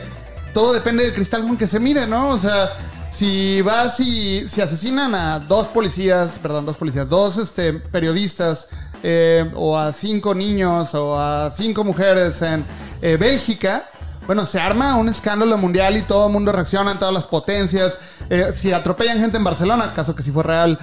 [0.54, 2.30] todo depende del cristal con que se mire, ¿no?
[2.30, 2.68] O sea,
[3.11, 8.68] si vas y si asesinan a dos policías, perdón, dos policías, dos este, periodistas,
[9.03, 12.64] eh, o a cinco niños, o a cinco mujeres en
[13.01, 13.85] eh, Bélgica,
[14.27, 17.99] bueno, se arma un escándalo mundial y todo el mundo reacciona, todas las potencias.
[18.29, 20.79] Eh, si atropellan gente en Barcelona, caso que sí fue real,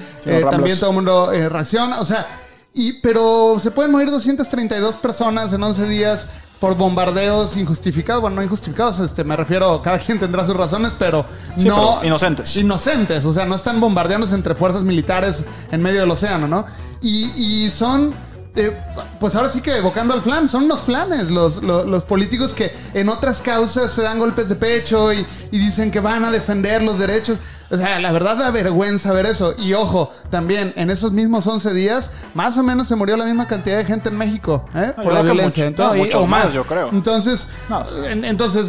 [0.49, 2.01] también todo el mundo reacciona.
[2.01, 2.25] O sea,
[2.73, 6.27] y, pero se pueden morir 232 personas en 11 días
[6.59, 8.21] por bombardeos injustificados.
[8.21, 11.25] Bueno, no injustificados, este, me refiero, cada quien tendrá sus razones, pero
[11.57, 11.75] Sí, no.
[11.99, 12.55] pero inocentes.
[12.57, 16.65] Inocentes, o sea, no están bombardeándose entre fuerzas militares en medio del océano, ¿no?
[17.01, 17.25] Y,
[17.65, 18.13] y son.
[18.57, 18.77] Eh,
[19.19, 22.71] pues ahora sí que evocando al flan, son unos flanes los, los, los políticos que
[22.93, 26.83] en otras causas se dan golpes de pecho y, y dicen que van a defender
[26.83, 27.37] los derechos.
[27.69, 29.53] O sea, la verdad da vergüenza ver eso.
[29.57, 33.47] Y ojo, también en esos mismos 11 días, más o menos se murió la misma
[33.47, 34.93] cantidad de gente en México, ¿eh?
[34.97, 35.65] yo Por la violencia.
[35.65, 36.89] mucho- Entonces, no, y- muchos o más, yo creo.
[36.93, 37.83] Entonces, No.
[38.05, 38.67] en- entonces,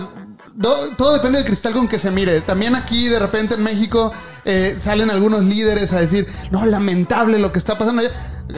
[0.59, 2.41] do- todo depende del cristal con que se mire.
[2.43, 4.13] También aquí, de repente, en México,
[4.45, 8.11] eh, salen algunos líderes a decir, no, lamentable lo que está pasando allá.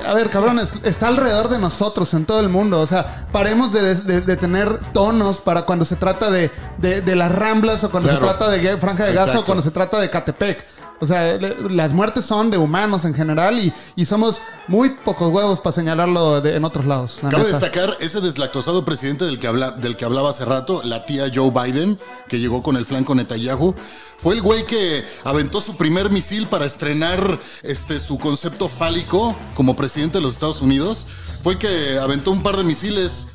[0.09, 2.81] A ver, cabrones, está alrededor de nosotros, en todo el mundo.
[2.81, 7.33] O sea, paremos de, de- de tener tonos para cuando se trata de, de- las
[7.33, 8.25] ramblas o cuando Claro.
[8.25, 10.65] se trata de Franja de Gaza o cuando se trata de Catepec.
[11.01, 15.33] O sea, le- las muertes son de humanos en general y, y somos muy pocos
[15.33, 17.19] huevos para señalarlo de- en otros lados.
[17.23, 17.59] la Cabe neta.
[17.59, 21.51] destacar ese deslactosado presidente del que, habla, del que hablaba hace rato, la tía Joe
[21.51, 23.75] Biden, que llegó con el flanco Netanyahu.
[24.19, 29.75] Fue el güey que aventó su primer misil para estrenar este, su concepto fálico como
[29.77, 31.07] presidente de los Estados Unidos.
[31.43, 33.29] Fue el que aventó un par de misiles,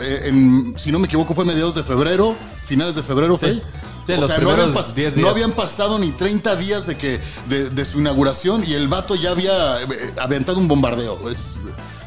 [0.00, 3.60] eh, en- si no me equivoco, fue mediados de febrero, finales de febrero, fue.
[4.06, 5.30] Sí, o los sea, no habían, primeros pas- 10 no días.
[5.30, 9.30] habían pasado ni 30 días de, que, de, de su inauguración y el vato ya
[9.30, 9.86] había eh,
[10.20, 11.30] aventado un bombardeo.
[11.30, 11.56] Es,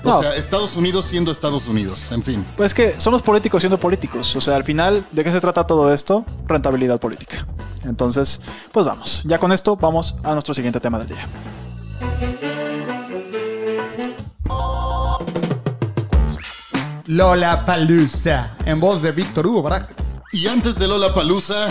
[0.03, 2.45] o sea, Estados Unidos siendo Estados Unidos, en fin.
[2.55, 4.35] Pues es que somos políticos siendo políticos.
[4.35, 6.23] O sea, al final, ¿de qué se trata todo esto?
[6.47, 7.45] Rentabilidad política.
[7.83, 9.23] Entonces, pues vamos.
[9.25, 11.27] Ya con esto vamos a nuestro siguiente tema del día.
[17.07, 20.06] Lola Palusa, en voz de Víctor Hugo Barajas.
[20.37, 21.67] Y antes de Lola Palusa,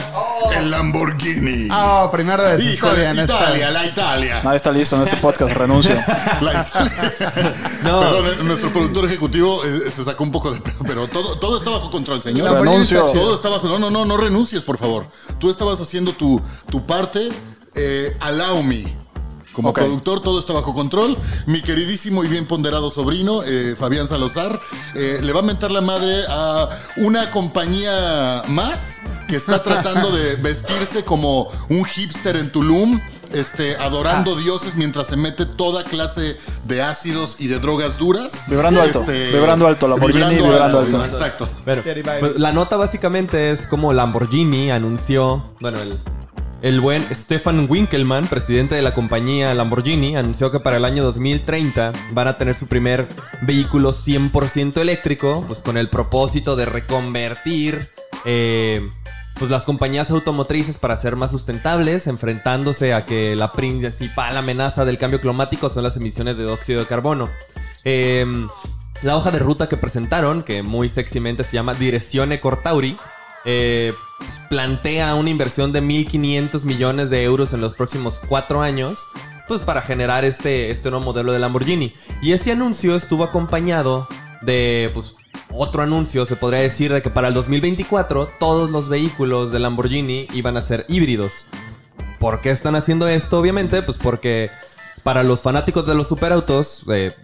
[0.56, 1.68] el Lamborghini.
[1.70, 3.72] Ah, primero de Híjole, está bien, está Italia, bien.
[3.72, 4.40] la Italia.
[4.42, 5.94] Nadie está listo en este podcast, renuncio.
[6.40, 7.12] La Italia.
[7.84, 8.00] No.
[8.00, 11.70] Perdón, nuestro productor ejecutivo eh, se sacó un poco de pedo, pero todo, todo está
[11.70, 12.50] bajo control, señor.
[12.60, 13.04] Renuncio.
[13.12, 13.68] Todo está bajo.
[13.68, 15.06] No, no, no, no renuncies, por favor.
[15.38, 17.28] Tú estabas haciendo tu, tu parte.
[17.76, 19.05] Eh, allow me.
[19.56, 21.16] Como productor, todo está bajo control.
[21.46, 24.60] Mi queridísimo y bien ponderado sobrino, eh, Fabián Salazar,
[24.94, 30.36] eh, le va a mentar la madre a una compañía más que está tratando de
[30.42, 33.00] vestirse como un hipster en Tulum,
[33.32, 38.34] este, adorando dioses mientras se mete toda clase de ácidos y de drogas duras.
[38.34, 41.02] Este, Vibrando alto, vibrando alto, Lamborghini vibrando alto.
[41.02, 41.48] Exacto.
[41.64, 45.98] Pues, la nota básicamente es como Lamborghini anunció, bueno, el,
[46.66, 51.92] el buen Stefan Winkelmann, presidente de la compañía Lamborghini, anunció que para el año 2030
[52.10, 53.06] van a tener su primer
[53.42, 57.88] vehículo 100% eléctrico, pues con el propósito de reconvertir
[58.24, 58.88] eh,
[59.38, 64.98] pues las compañías automotrices para ser más sustentables, enfrentándose a que la principal amenaza del
[64.98, 67.30] cambio climático son las emisiones de dióxido de carbono.
[67.84, 68.48] Em,
[69.02, 72.98] la hoja de ruta que presentaron, que muy sexymente se llama Direczione Cortauri,
[73.46, 73.94] eh,
[74.50, 79.06] plantea una inversión de 1.500 millones de euros en los próximos cuatro años
[79.48, 81.94] pues para generar este, este nuevo modelo de Lamborghini.
[82.20, 84.08] Y ese anuncio estuvo acompañado
[84.42, 85.14] de pues
[85.50, 90.26] otro anuncio, se podría decir, de que para el 2024 todos los vehículos de Lamborghini
[90.34, 91.46] iban a ser híbridos.
[92.18, 93.38] ¿Por qué están haciendo esto?
[93.38, 94.50] Obviamente, pues porque
[95.02, 97.14] para los fanáticos de los superautos, eh,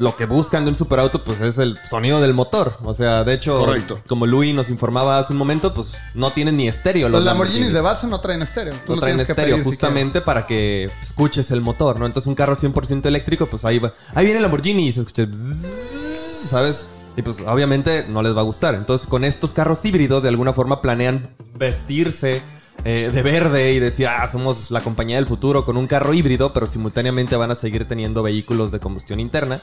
[0.00, 2.78] lo que buscan de un superauto, pues es el sonido del motor.
[2.84, 4.00] O sea, de hecho, Correcto.
[4.08, 7.10] como Louis nos informaba hace un momento, pues no tienen ni estéreo.
[7.10, 8.72] Los Lamborghinis de base no traen estéreo.
[8.86, 12.06] Tú no traen estéreo pedir si justamente para que escuches el motor, ¿no?
[12.06, 13.92] Entonces un carro 100% eléctrico, pues ahí va.
[14.14, 15.28] Ahí viene el Lamborghini y se escucha...
[15.30, 16.86] ¿Sabes?
[17.18, 18.74] Y pues obviamente no les va a gustar.
[18.74, 22.42] Entonces con estos carros híbridos de alguna forma planean vestirse
[22.84, 26.52] eh, de verde y decir, ah, somos la compañía del futuro con un carro híbrido,
[26.52, 29.60] pero simultáneamente van a seguir teniendo vehículos de combustión interna.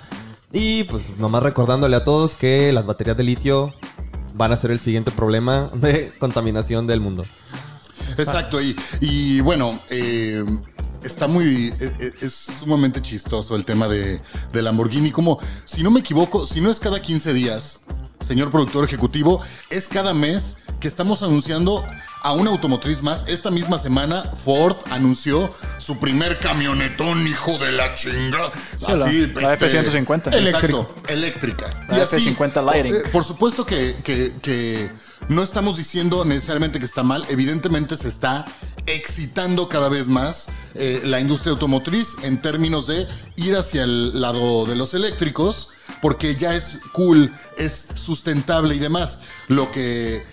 [0.52, 3.74] Y pues nomás recordándole a todos que las baterías de litio
[4.34, 7.26] van a ser el siguiente problema de contaminación del mundo.
[8.18, 8.60] Exacto,
[9.02, 10.44] y, bueno, eh,
[11.04, 11.74] está muy.
[11.80, 14.22] e- e- Es, sumamente chistoso el tema de,
[14.54, 15.12] de Lamborghini.
[15.12, 17.82] Como, si no me equivoco, si no es cada 15 días,
[18.20, 21.86] señor productor ejecutivo, es cada mes que estamos anunciando
[22.24, 23.26] a una automotriz más.
[23.28, 28.52] Esta misma semana, Ford anunció su primer camionetón, hijo de la chinga.
[28.98, 29.06] la-
[29.42, 30.28] la F-150.
[30.28, 31.86] Exacto, eléctrica.
[31.90, 32.94] La Y así, F-50 Lighting.
[32.96, 34.92] eh, por supuesto que, que- que
[35.30, 38.46] no estamos diciendo necesariamente que está mal, evidentemente se está
[38.86, 44.66] excitando cada vez más eh, la industria automotriz en términos de ir hacia el lado
[44.66, 45.70] de los eléctricos,
[46.02, 49.22] porque ya es cool, es sustentable y demás.
[49.48, 50.24] Lo que,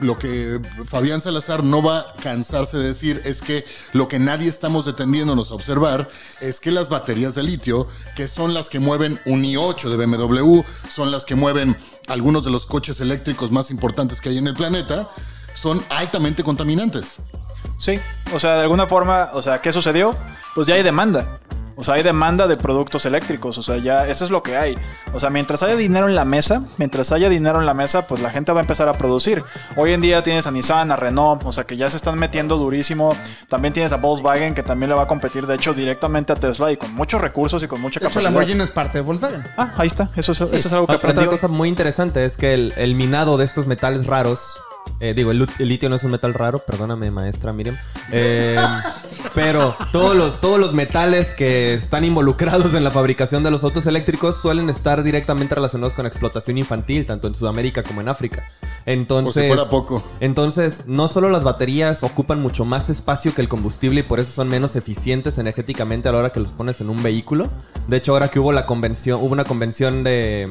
[0.00, 4.48] lo que Fabián Salazar no va a cansarse de decir es que lo que nadie
[4.48, 6.08] estamos deteniéndonos a observar
[6.40, 10.62] es que las baterías de litio, que son las que mueven un i8 de BMW,
[10.90, 11.76] son las que mueven
[12.08, 15.08] algunos de los coches eléctricos más importantes que hay en el planeta,
[15.54, 17.16] son altamente contaminantes.
[17.78, 17.98] Sí,
[18.32, 20.14] o sea, de alguna forma, o sea, ¿qué sucedió?
[20.54, 21.40] Pues ya hay demanda.
[21.76, 23.58] O sea, hay demanda de productos eléctricos.
[23.58, 24.78] O sea, ya, esto es lo que hay.
[25.12, 28.20] O sea, mientras haya dinero en la mesa, mientras haya dinero en la mesa, pues
[28.22, 29.42] la gente va a empezar a producir.
[29.76, 32.56] Hoy en día tienes a Nissan, a Renault, o sea, que ya se están metiendo
[32.56, 33.16] durísimo.
[33.48, 36.70] También tienes a Volkswagen, que también le va a competir, de hecho, directamente a Tesla
[36.70, 38.30] y con muchos recursos y con mucha De hecho, capacidad.
[38.32, 39.44] Lamborghini es parte de Volkswagen.
[39.56, 40.10] Ah, ahí está.
[40.16, 41.26] Eso es, eso es algo que Otra- aprendí.
[41.26, 44.60] Otra cosa muy interesante es que el, el minado de estos metales raros.
[45.00, 47.76] Eh, digo, el, litio no es un metal raro, perdóname, maestra Miriam.
[48.12, 48.56] eh,
[49.34, 53.86] pero todos los, todos los metales que están involucrados en la fabricación de los autos
[53.86, 58.44] eléctricos suelen estar directamente relacionados con explotación infantil, tanto en Sudamérica como en África.
[58.86, 60.02] Entonces, Por si fuera poco.
[60.20, 64.30] entonces, no solo las baterías ocupan mucho más espacio que el combustible y por eso
[64.30, 67.50] son menos eficientes energéticamente a la hora que los pones en un vehículo.
[67.88, 70.50] De hecho, ahora que hubo la convención, hubo una convención de,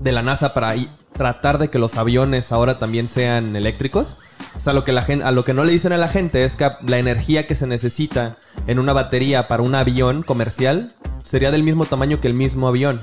[0.00, 0.74] de la NASA para
[1.12, 4.16] tratar de que los aviones ahora también sean eléctricos.
[4.56, 6.70] O sea, lo que a lo que no le dicen a la gente es que
[6.86, 11.84] la energía que se necesita en una batería para un avión comercial sería del mismo
[11.84, 13.02] tamaño que el mismo avión.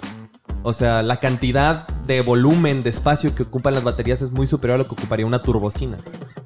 [0.63, 4.75] O sea, la cantidad de volumen, de espacio que ocupan las baterías es muy superior
[4.75, 5.97] a lo que ocuparía una turbocina.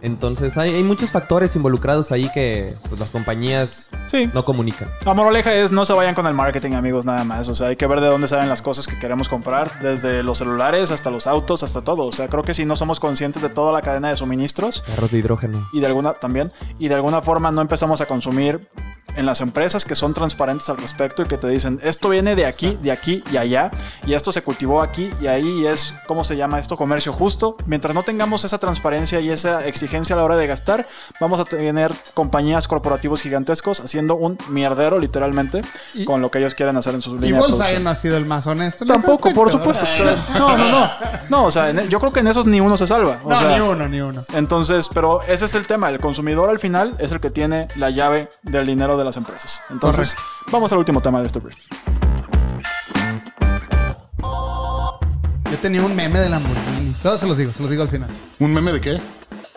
[0.02, 4.30] Entonces, hay, hay muchos factores involucrados ahí que pues, las compañías Sí.
[4.34, 4.90] no comunican.
[5.06, 7.48] La moraleja es no se vayan con el marketing, amigos, nada más.
[7.50, 10.40] O sea, hay que ver de dónde salen las cosas que queremos comprar, desde los
[10.40, 12.06] celulares hasta los autos, hasta todo.
[12.06, 15.12] O sea, creo que si no somos conscientes de toda la cadena de suministros Carros
[15.12, 15.68] de hidrógeno.
[15.74, 18.68] y de alguna también y de alguna forma no empezamos a consumir
[19.16, 22.46] en las empresas que son transparentes al respecto y que te dicen esto viene de
[22.46, 23.72] aquí, de aquí y allá
[24.06, 27.56] y esto se cultivó aquí y ahí y es cómo se llama esto comercio justo.
[27.66, 30.88] Mientras no tengamos esa transparencia y esa exigencia a la hora de gastar,
[31.20, 35.62] vamos a tener compañías corporativos gigantescos haciendo un mierdero literalmente
[35.94, 37.96] Y- con lo que ellos quieren hacer en su Y línea de Volkswagen no ha
[37.96, 38.86] sido el más honesto.
[38.86, 39.86] Tampoco, por supuesto.
[40.38, 40.92] No, no, no.
[41.30, 43.20] No, o sea, en- yo creo que en esos ni uno se salva.
[43.24, 44.24] O No, sea, ni uno, ni uno.
[44.34, 45.90] entonces, pero ese es el tema.
[45.90, 49.62] El consumidor al final es el que tiene la llave del dinero de las empresas.
[49.70, 50.16] Entonces,
[50.52, 51.58] vamos al último tema de este brief.
[55.52, 56.96] Yo tenía un meme de Lamborghini.
[57.04, 58.10] Luego se los digo, se los digo al final.
[58.40, 59.02] ¿Un meme de qué?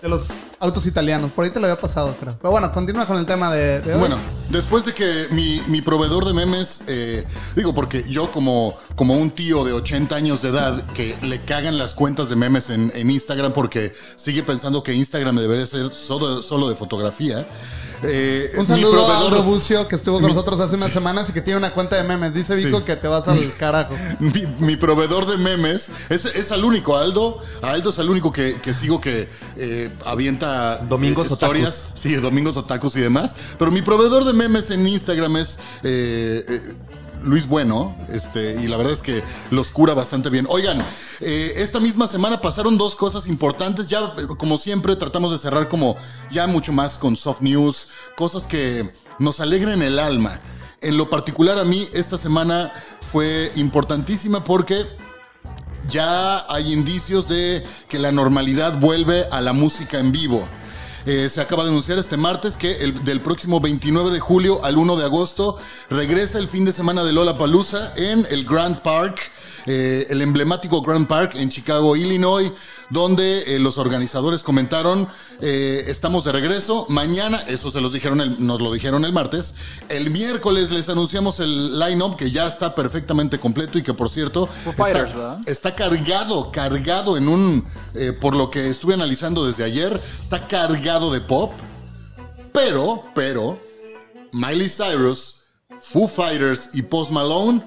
[0.03, 0.29] De los
[0.59, 1.31] autos italianos.
[1.31, 2.37] Por ahí te lo había pasado, creo.
[2.37, 4.01] Pero bueno, continúa con el tema de, de hoy.
[4.01, 4.19] Bueno,
[4.51, 9.31] después de que mi, mi proveedor de memes, eh, digo, porque yo como, como un
[9.31, 13.11] tío de 80 años de edad que le cagan las cuentas de memes en, en
[13.11, 17.47] Instagram porque sigue pensando que Instagram debería ser solo, solo de fotografía.
[18.07, 21.29] Eh, Un saludo a proveedor- Aldo Bucio, que estuvo con Mi- nosotros hace unas semanas
[21.29, 22.35] y que tiene una cuenta de memes.
[22.35, 22.85] Dice Vico Sí.
[22.85, 23.95] que te vas al carajo.
[24.21, 27.38] Mi, mi proveedor de memes es, es al único, Aldo.
[27.62, 31.88] Aldo es al único que, que sigo que eh, avienta Domingos eh, historias.
[31.95, 33.35] Sí, domingos otakus y demás.
[33.59, 36.61] Pero mi proveedor de memes en Instagram es eh, eh,
[37.25, 37.97] Luis Bueno.
[38.09, 40.47] Este, y la verdad es que los cura bastante bien.
[40.49, 40.85] Oigan,
[41.21, 43.89] eh, esta misma semana pasaron dos cosas importantes.
[43.89, 45.97] Ya, eh, como siempre, tratamos de cerrar como
[46.31, 50.41] ya mucho más con soft news, cosas que nos alegren el alma.
[50.81, 52.71] en lo particular a mí esta semana
[53.11, 54.85] fue importantísima porque
[55.89, 60.47] ya hay indicios de que la normalidad vuelve a la música en vivo.
[61.07, 64.79] Eh, se acaba de anunciar este martes que el, del próximo 29 de julio al
[64.79, 65.59] 1 de agosto
[65.90, 69.31] regresa el fin de semana de Lola Palusa en el Grand Park
[69.67, 72.53] eh, el emblemático Grand Park en Chicago, Illinois,
[72.90, 75.09] donde eh, los organizadores comentaron,
[75.40, 79.55] eh, estamos de regreso, mañana, eso se los dijeron, el- nos lo dijeron el martes,
[79.88, 84.47] el miércoles les anunciamos el line-up que ya está perfectamente completo y que por cierto
[84.47, 85.40] Fighters, está, ¿verdad?
[85.47, 91.12] está cargado, cargado en un, eh, por lo que estuve analizando desde ayer, está cargado
[91.12, 91.53] de pop,
[92.53, 93.59] pero, pero,
[94.33, 95.37] Miley Cyrus,
[95.83, 97.62] Foo Fighters y Post Malone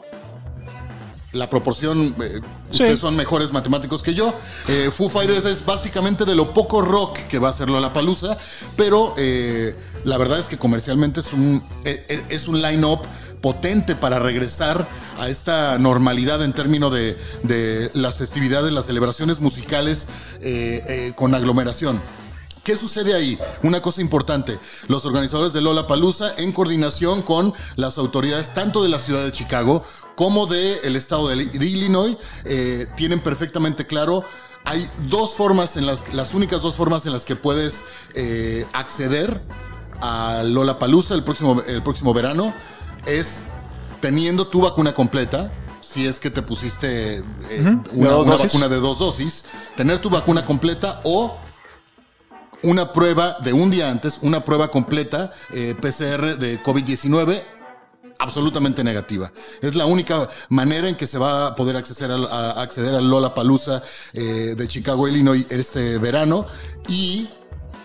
[1.33, 2.83] la proporción, eh, Sí.
[2.83, 4.33] ustedes son mejores matemáticos que yo.
[4.67, 8.37] Eh, Foo Fighters es básicamente de lo poco rock que va a hacer la palusa,
[8.75, 13.01] pero eh, la verdad es que comercialmente es un, eh, eh, es un line-up
[13.41, 14.87] potente para regresar
[15.19, 20.07] a esta normalidad en términos de, de las festividades, las celebraciones musicales
[21.15, 22.01] con aglomeración.
[22.67, 23.39] ¿Qué sucede ahí?
[23.63, 24.59] Una cosa importante.
[24.89, 29.31] Los organizadores de Lola Palusa, en coordinación con las autoridades tanto de la ciudad de
[29.31, 29.83] Chicago
[30.17, 34.25] como del estado de, de Illinois, eh, tienen perfectamente claro.
[34.65, 39.41] Hay dos formas, en las, las únicas dos formas en las que puedes eh, acceder
[40.01, 42.53] a Lola Palusa el próximo, el próximo verano
[43.05, 43.43] es
[44.01, 45.53] teniendo tu vacuna completa.
[45.79, 47.23] Si es que te pusiste eh,
[47.93, 49.45] una, una vacuna de dos dosis,
[49.77, 51.37] tener tu vacuna completa o
[52.63, 57.41] una prueba de un día antes, una prueba completa eh, PCR de COVID-19
[58.19, 59.31] absolutamente negativa.
[59.61, 63.09] Es la única manera en que se va a poder acceder al, a, acceder al
[63.09, 66.45] Lola Palusa de Chicago, Illinois este verano.
[66.87, 67.29] Y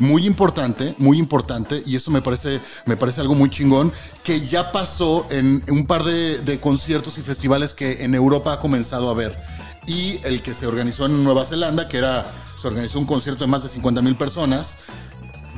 [0.03, 3.93] muy importante, muy importante, y esto me parece, me parece algo muy chingón,
[4.25, 8.59] que ya pasó en un par de, de conciertos y festivales que en Europa ha
[8.59, 9.39] comenzado a ver.
[9.87, 12.31] Y el que se organizó en Nueva Zelanda, que era,
[12.63, 14.77] se organizó un concierto de más de 50 mil personas,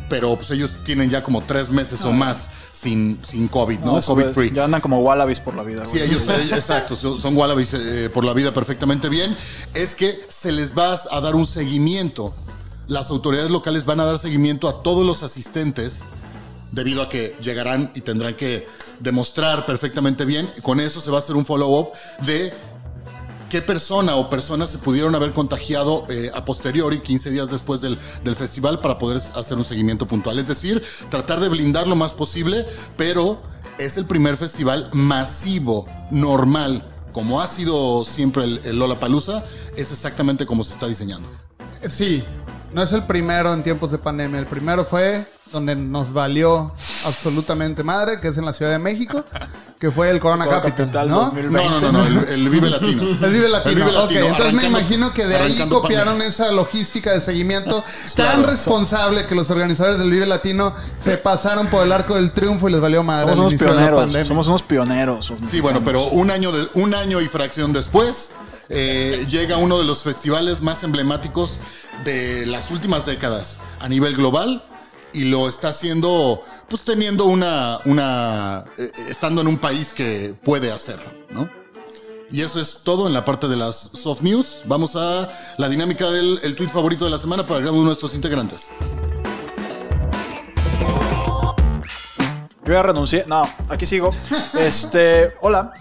[0.09, 4.01] pero pues ellos tienen ya como tres meses o más sin, sin COVID, ¿no?
[4.01, 4.51] COVID free.
[4.53, 6.11] Ya andan como wallabies por la vida, Sí, güey.
[6.11, 9.37] ellos, ellos- exacto, son, son wallabies eh, por la vida perfectamente bien.
[9.75, 12.35] Es que se les va a dar un seguimiento.
[12.87, 16.05] Las autoridades locales van a dar seguimiento a todos los asistentes
[16.73, 18.67] debido a que llegarán y tendrán que
[19.01, 20.51] demostrar perfectamente bien.
[20.63, 21.93] Con eso se va a hacer un follow-up
[22.27, 22.53] de
[23.49, 27.99] qué persona o personas se pudieron haber contagiado eh, a posteriori, 15 días después del,
[28.23, 30.39] del festival, para poder hacer un seguimiento puntual.
[30.39, 33.41] Es decir, tratar de blindar lo más posible, pero
[33.79, 39.45] es el primer festival masivo, normal, como ha sido siempre el, el Lollapalooza,
[39.77, 41.29] es exactamente como se está diseñando.
[41.89, 42.25] Sí,
[42.73, 44.39] no es el primero en tiempos de pandemia.
[44.39, 46.73] El primero fue donde nos valió
[47.07, 49.25] absolutamente madre, que es en la Ciudad de México,
[49.79, 51.21] que fue el Corona Capital, Capital ¿no?
[51.27, 51.69] 2020.
[51.71, 53.03] No, no, no, no, el, el Vive Latino.
[53.23, 53.71] El Vive Latino.
[53.71, 57.85] El Vive ok, Latino, entonces me imagino que de ahí copiaron esa logística de seguimiento
[58.17, 62.69] tan responsable que los organizadores del Vive Latino se pasaron por el arco del triunfo
[62.69, 63.23] y les valió madre.
[63.23, 64.01] Somos al unos inicio de la pioneros.
[64.01, 64.25] pandemia.
[64.27, 65.33] Somos unos pioneros.
[65.51, 68.33] Sí, bueno, pero un año, de, un año y fracción después
[68.69, 71.61] eh, llega uno de los festivales más emblemáticos
[72.05, 74.65] de las últimas décadas a nivel global
[75.15, 80.71] y lo está haciendo, pues teniendo una, una, eh, estando en un país que puede
[80.71, 81.49] hacerlo, ¿no?
[82.31, 84.63] Y eso es todo en la parte de las soft news.
[84.65, 87.87] Vamos a la dinámica del el tweet favorito de la semana para cada uno de
[87.87, 88.71] nuestros integrantes.
[92.65, 93.25] Yo ya renuncié.
[93.29, 94.11] No, aquí sigo.
[94.59, 95.75] Este, hola.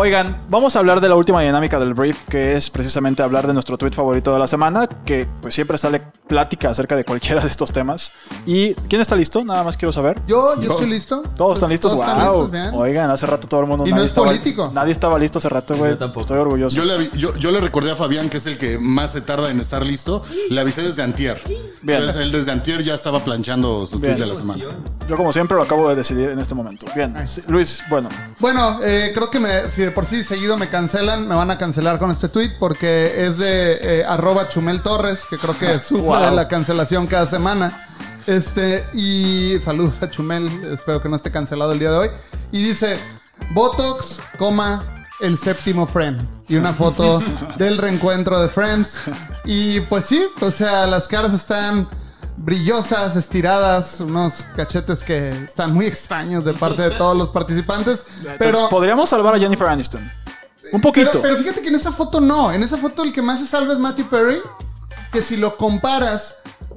[0.00, 3.52] Oigan, vamos a hablar de la última dinámica del brief, que es precisamente hablar de
[3.52, 7.48] nuestro tweet favorito de la semana, que pues siempre sale plática acerca de cualquiera de
[7.48, 8.12] estos temas.
[8.46, 9.42] ¿Y quién está listo?
[9.44, 10.16] Nada más quiero saber.
[10.28, 10.70] Yo, yo Yo.
[10.74, 11.24] estoy listo.
[11.36, 12.12] Todos están listos, Todos wow.
[12.14, 12.70] están listos, bien.
[12.74, 13.86] Oigan, hace rato todo el mundo.
[13.88, 14.70] Y no nadie es estaba- político.
[14.72, 15.90] Nadie estaba listo hace rato, güey.
[15.90, 16.20] Yo tampoco.
[16.20, 16.76] Estoy orgulloso.
[16.76, 19.50] Yo le, yo, yo le recordé a Fabián, que es el que más se tarda
[19.50, 20.22] en estar listo.
[20.48, 21.40] Le avisé desde antier.
[21.82, 21.98] Bien.
[21.98, 24.62] Entonces él desde antier ya estaba planchando su tweet de la semana.
[25.08, 26.86] Yo, como siempre, lo acabo de decidir en este momento.
[26.94, 27.16] Bien.
[27.48, 28.08] Luis, bueno.
[28.38, 31.56] Bueno, eh, creo que me- si de por sí seguido me cancelan, me van a
[31.56, 36.02] cancelar con este tweet porque es de eh, arroba Chumel Torres, que creo que sufre
[36.04, 36.24] Wow.
[36.26, 37.86] de la cancelación cada semana.
[38.26, 42.10] Este, y saludos a Chumel, espero que no esté cancelado el día de hoy.
[42.52, 42.98] Y dice,
[43.54, 46.20] Botox, coma, el séptimo friend.
[46.48, 47.22] Y una foto
[47.56, 48.98] del reencuentro de Friends.
[49.46, 51.88] Y pues sí, o sea, las caras están
[52.38, 58.04] brillosas, estiradas, unos cachetes que están muy extraños de parte de todos los participantes.
[58.38, 60.10] Pero, Podríamos salvar a Jennifer Aniston.
[60.72, 61.10] Un poquito.
[61.12, 62.52] pero, pero fíjate que en esa foto no.
[62.52, 64.38] En esa foto el que más se salva es Matthew Perry.
[65.12, 66.36] Que si lo comparas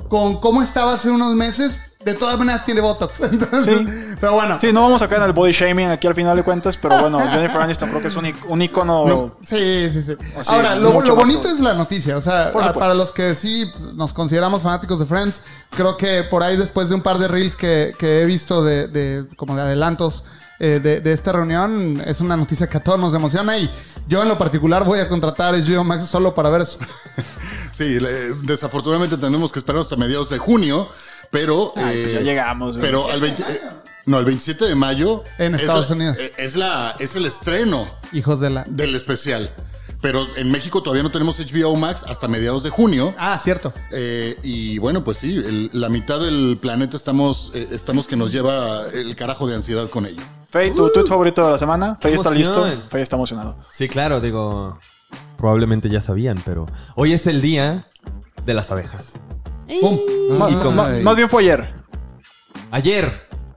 [0.09, 3.19] con cómo estaba hace unos meses, de todas maneras tiene Botox.
[3.31, 4.15] Entonces, Sí.
[4.19, 4.59] Pero bueno.
[4.59, 6.99] Sí, no vamos a caer en el body shaming aquí al final de cuentas, pero
[6.99, 9.35] bueno, Jennifer Aniston creo que es un, ic- un icono.
[9.43, 10.13] Sí, sí, sí.
[10.39, 11.53] Así, Ahora, lo, bonito todo.
[11.53, 12.17] es la noticia.
[12.17, 12.79] O sea, Por a- supuesto.
[12.79, 15.41] para los que sí nos consideramos fanáticos de Friends,
[15.71, 18.87] creo que por ahí después de un par de reels que, que he visto de,
[18.87, 20.23] de- como de adelantos
[20.59, 23.67] eh, de, de esta reunión, es una noticia que a todos nos emociona y
[24.07, 26.77] yo en lo particular voy a contratar a HBO Max solo para ver eso.
[27.71, 30.87] Sí, le- desafortunadamente tenemos que esperar hasta mediados de junio,
[31.31, 31.73] pero...
[31.75, 32.77] Ay, pues eh, ya llegamos.
[32.77, 32.81] güey.
[32.81, 33.61] Pero al 20 eh,
[34.05, 35.23] no, el 27 de mayo...
[35.37, 36.17] En es Estados la- Unidos.
[36.19, 38.63] eh, Es, la, es el estreno Hijos de la...
[38.67, 39.51] del especial.
[40.01, 43.13] Pero en México todavía no tenemos HBO Max hasta mediados de junio.
[43.19, 43.71] Ah, cierto.
[43.91, 48.31] Eh, y bueno, pues sí, el- la mitad del planeta estamos, eh, estamos que nos
[48.31, 50.21] lleva el carajo de ansiedad con ello.
[50.49, 51.97] Fey, tu tweet favorito de la semana.
[52.01, 52.65] Fey está listo.
[52.89, 53.57] Fey está emocionado.
[53.71, 54.79] Sí, claro, digo.
[55.37, 56.65] Probablemente ya sabían, pero
[56.95, 57.87] hoy es el día
[58.45, 59.13] de las abejas.
[59.79, 59.99] Pum.
[61.03, 61.73] Más bien fue ayer.
[62.71, 63.11] Ayer.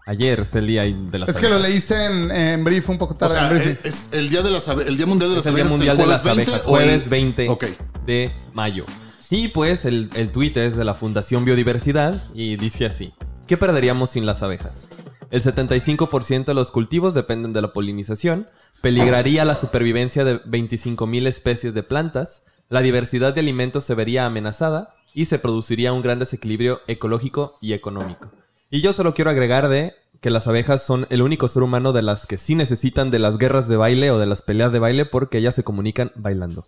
[0.06, 3.14] Ayer es el día de las Es que lo leíste en, en brief un poco
[3.14, 3.34] O tarde.
[3.36, 3.86] sea, en brief.
[3.86, 5.64] es, es el día de las abe- el día mundial de las Es el Día
[5.64, 5.78] abejas.
[5.78, 7.64] Mundial de las jueves 20 Abejas, o el- jueves 20 Ok.
[8.04, 8.84] de mayo.
[9.30, 13.14] Y pues el, el tuit es de la Fundación Biodiversidad y dice así.
[13.46, 14.88] ¿Qué perderíamos sin las abejas?
[15.30, 18.48] El 75% de los cultivos dependen de la polinización,
[18.82, 24.93] peligraría la supervivencia de 25.000 especies de plantas, la diversidad de alimentos se vería amenazada
[25.14, 28.30] y se produciría un gran desequilibrio ecológico y económico.
[28.70, 32.02] Y yo solo quiero agregar de que las abejas son el único ser humano de
[32.02, 35.04] las que sí necesitan de las guerras de baile o de las peleas de baile
[35.06, 36.66] porque ellas se comunican bailando.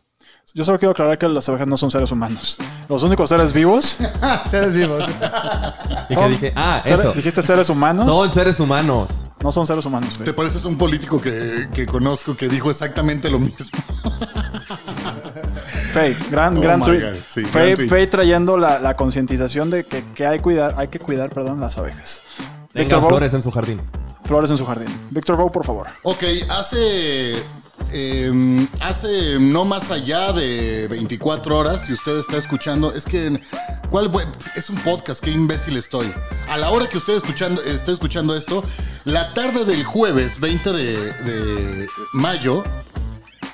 [0.54, 2.56] Yo solo quiero aclarar que las abejas no son seres humanos.
[2.88, 3.98] Los únicos seres vivos.
[4.48, 5.04] Seres vivos.
[6.08, 7.12] Y que dije, ah, seres- eso.
[7.14, 8.06] Dijiste seres humanos.
[8.06, 9.26] Son seres humanos.
[9.42, 10.10] No son seres humanos.
[10.14, 10.24] güey.
[10.24, 13.56] ¿Te pareces un político que, que conozco que dijo exactamente lo mismo?
[16.00, 17.00] Fey, gran, Oh gran tweet.
[17.28, 17.88] Sí, Fey, gran tweet.
[17.88, 21.78] Fey trayendo la, la concientización de que, que hay, cuidar, hay que cuidar perdón, las
[21.78, 22.22] abejas.
[22.74, 23.80] Víctor flores en su jardín.
[24.24, 24.88] flores en su jardín.
[25.10, 25.88] Víctor Bow, por favor.
[26.02, 27.36] Ok, hace.
[27.92, 33.40] eh, hace no más allá de 24 horas, si usted está escuchando, es que.
[33.90, 34.10] ¿Cuál
[34.56, 36.12] Es un podcast, qué imbécil estoy.
[36.50, 38.62] A la hora que usted escuchando, esté escuchando esto,
[39.04, 42.64] la tarde del jueves 20 de, de mayo,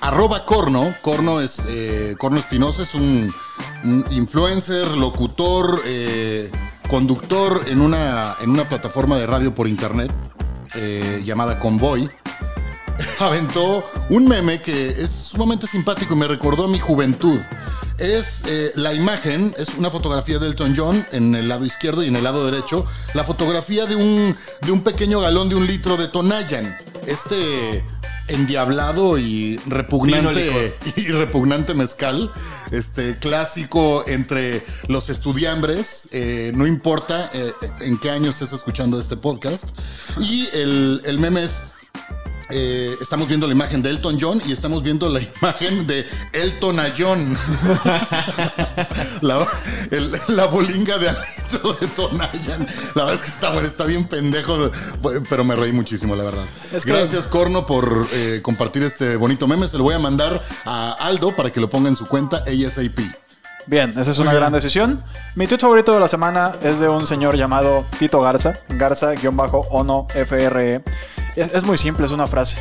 [0.02, 3.32] arroba Corno, Corno es eh, Espinosa, es un,
[4.10, 6.50] influencer, locutor, eh,
[6.90, 10.12] conductor en una, en una plataforma de radio por internet
[10.74, 12.10] eh, llamada Convoy.
[13.20, 17.38] Aventó un meme que es sumamente simpático y me recordó a mi juventud.
[17.98, 18.42] Es
[18.74, 22.24] la imagen, es una fotografía de Elton John en el lado izquierdo y en el
[22.24, 22.84] lado derecho,
[23.14, 26.76] la fotografía de un, de un pequeño galón de un litro de Tonayan.
[27.06, 27.84] Este
[28.32, 32.30] endiablado y repugnante y repugnante mezcal,
[32.70, 39.16] este clásico entre los estudiambres, eh, no importa eh, en qué año estés escuchando este
[39.16, 39.70] podcast.
[40.18, 41.64] Y el, el meme es,
[42.52, 46.78] eh, estamos viendo la imagen de Elton John y estamos viendo la imagen de Elton
[46.80, 47.36] a John.
[49.20, 49.46] la,
[49.90, 52.66] el- la bolinga de alito de Tonayan.
[52.94, 54.70] La verdad es que está, bueno, está bien pendejo,
[55.28, 56.44] pero me reí muchísimo, la verdad.
[56.72, 59.66] Es que- Gracias, Corno, por eh, compartir este bonito meme.
[59.68, 62.98] Se lo voy a mandar a Aldo para que lo ponga en su cuenta ASAP.
[63.66, 65.00] Bien, esa es una gran decisión.
[65.36, 68.54] Mi tweet favorito de la semana es de un señor llamado Tito Garza.
[68.68, 70.82] Garza-ono FRE.
[71.36, 72.58] Es, muy simple, es una frase.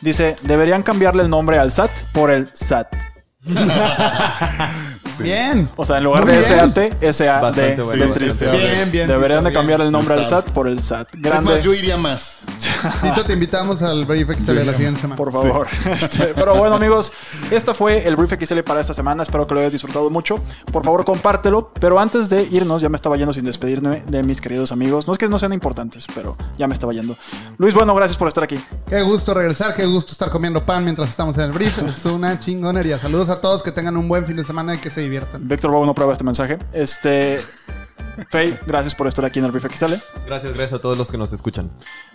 [0.00, 3.11] Dice, deberían cambiarle el nombre al SAT por el SAT.
[5.18, 5.68] Bien.
[5.76, 6.70] O sea, en lugar Muy de bien.
[6.70, 8.50] SAT, SAD de, bueno, triste.
[8.50, 9.60] Bien, bien, Deberían de bien.
[9.60, 10.50] cambiarle el nombre al SAT.
[10.50, 11.14] Por el SAT.
[11.14, 11.54] Es Grande.
[11.54, 12.38] más, yo iría más.
[13.02, 15.16] Tito, te invitamos al Brief XL de la siguiente semana.
[15.16, 15.66] Por favor.
[15.92, 17.12] Este, pero bueno, amigos,
[17.50, 19.22] este fue el Brief XL para esta semana.
[19.22, 20.40] Espero que lo hayas disfrutado mucho.
[20.72, 21.72] Por favor, compártelo.
[21.78, 25.06] Pero antes de irnos, ya me estaba yendo sin despedirme de mis queridos amigos.
[25.06, 27.16] No es que no sean importantes, pero ya me estaba yendo.
[27.58, 28.58] Luis, bueno, gracias por estar aquí.
[28.88, 31.78] Qué gusto regresar, qué gusto estar comiendo pan mientras estamos en el brief.
[31.78, 32.98] Es una chingonería.
[32.98, 35.46] Saludos a todos, que tengan un buen fin de semana y que se diviertan.
[35.48, 36.58] Víctor Bobo no prueba este mensaje.
[36.72, 37.40] Este.
[38.30, 39.94] Faye, gracias por estar aquí en el Brief XL.
[40.26, 41.70] Gracias, gracias a todos los que nos escuchan.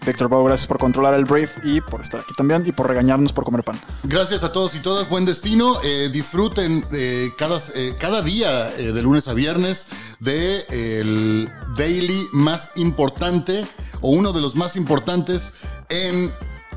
[0.05, 3.33] Víctor Bobo, gracias por controlar el brief y por estar aquí también y por regañarnos
[3.33, 3.79] por comer pan.
[4.03, 5.79] Gracias a todos y todas, buen destino.
[5.83, 9.87] Eh, disfruten eh, cada, eh, cada día eh, de lunes a viernes
[10.19, 13.65] de el daily más importante
[14.01, 15.53] o uno de los más importantes
[15.89, 16.31] en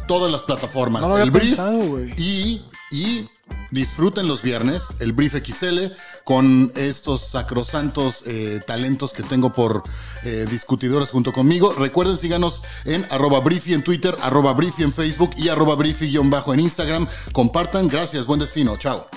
[0.09, 1.03] todas las plataformas.
[1.03, 3.29] No lo había el brief pensado, y, y
[3.71, 5.93] disfruten los viernes el brief XL
[6.25, 9.83] con estos sacrosantos eh, talentos que tengo por
[10.25, 11.73] eh, discutidores junto conmigo.
[11.79, 16.61] Recuerden, síganos en arroba briefy en Twitter, arroba briefy en Facebook y arroba briefy-bajo en
[16.61, 17.07] Instagram.
[17.33, 17.89] Compartan.
[17.89, 18.77] Gracias, buen destino.
[18.77, 19.09] Chao.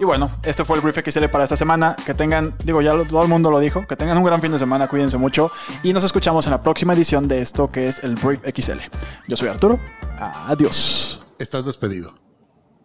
[0.00, 1.96] Y bueno, este fue el Brief XL para esta semana.
[2.06, 4.52] Que tengan, digo, ya lo- todo el mundo lo dijo, que tengan un gran fin
[4.52, 5.50] de semana, cuídense mucho.
[5.82, 8.78] Y nos escuchamos en la próxima edición de esto que es el Brief XL.
[9.26, 9.80] Yo soy Arturo.
[10.20, 11.20] Adiós.
[11.40, 12.14] Estás despedido.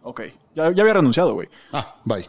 [0.04, 0.20] Ok,
[0.54, 1.48] ya, ya había renunciado, güey.
[1.72, 2.28] Ah, bye.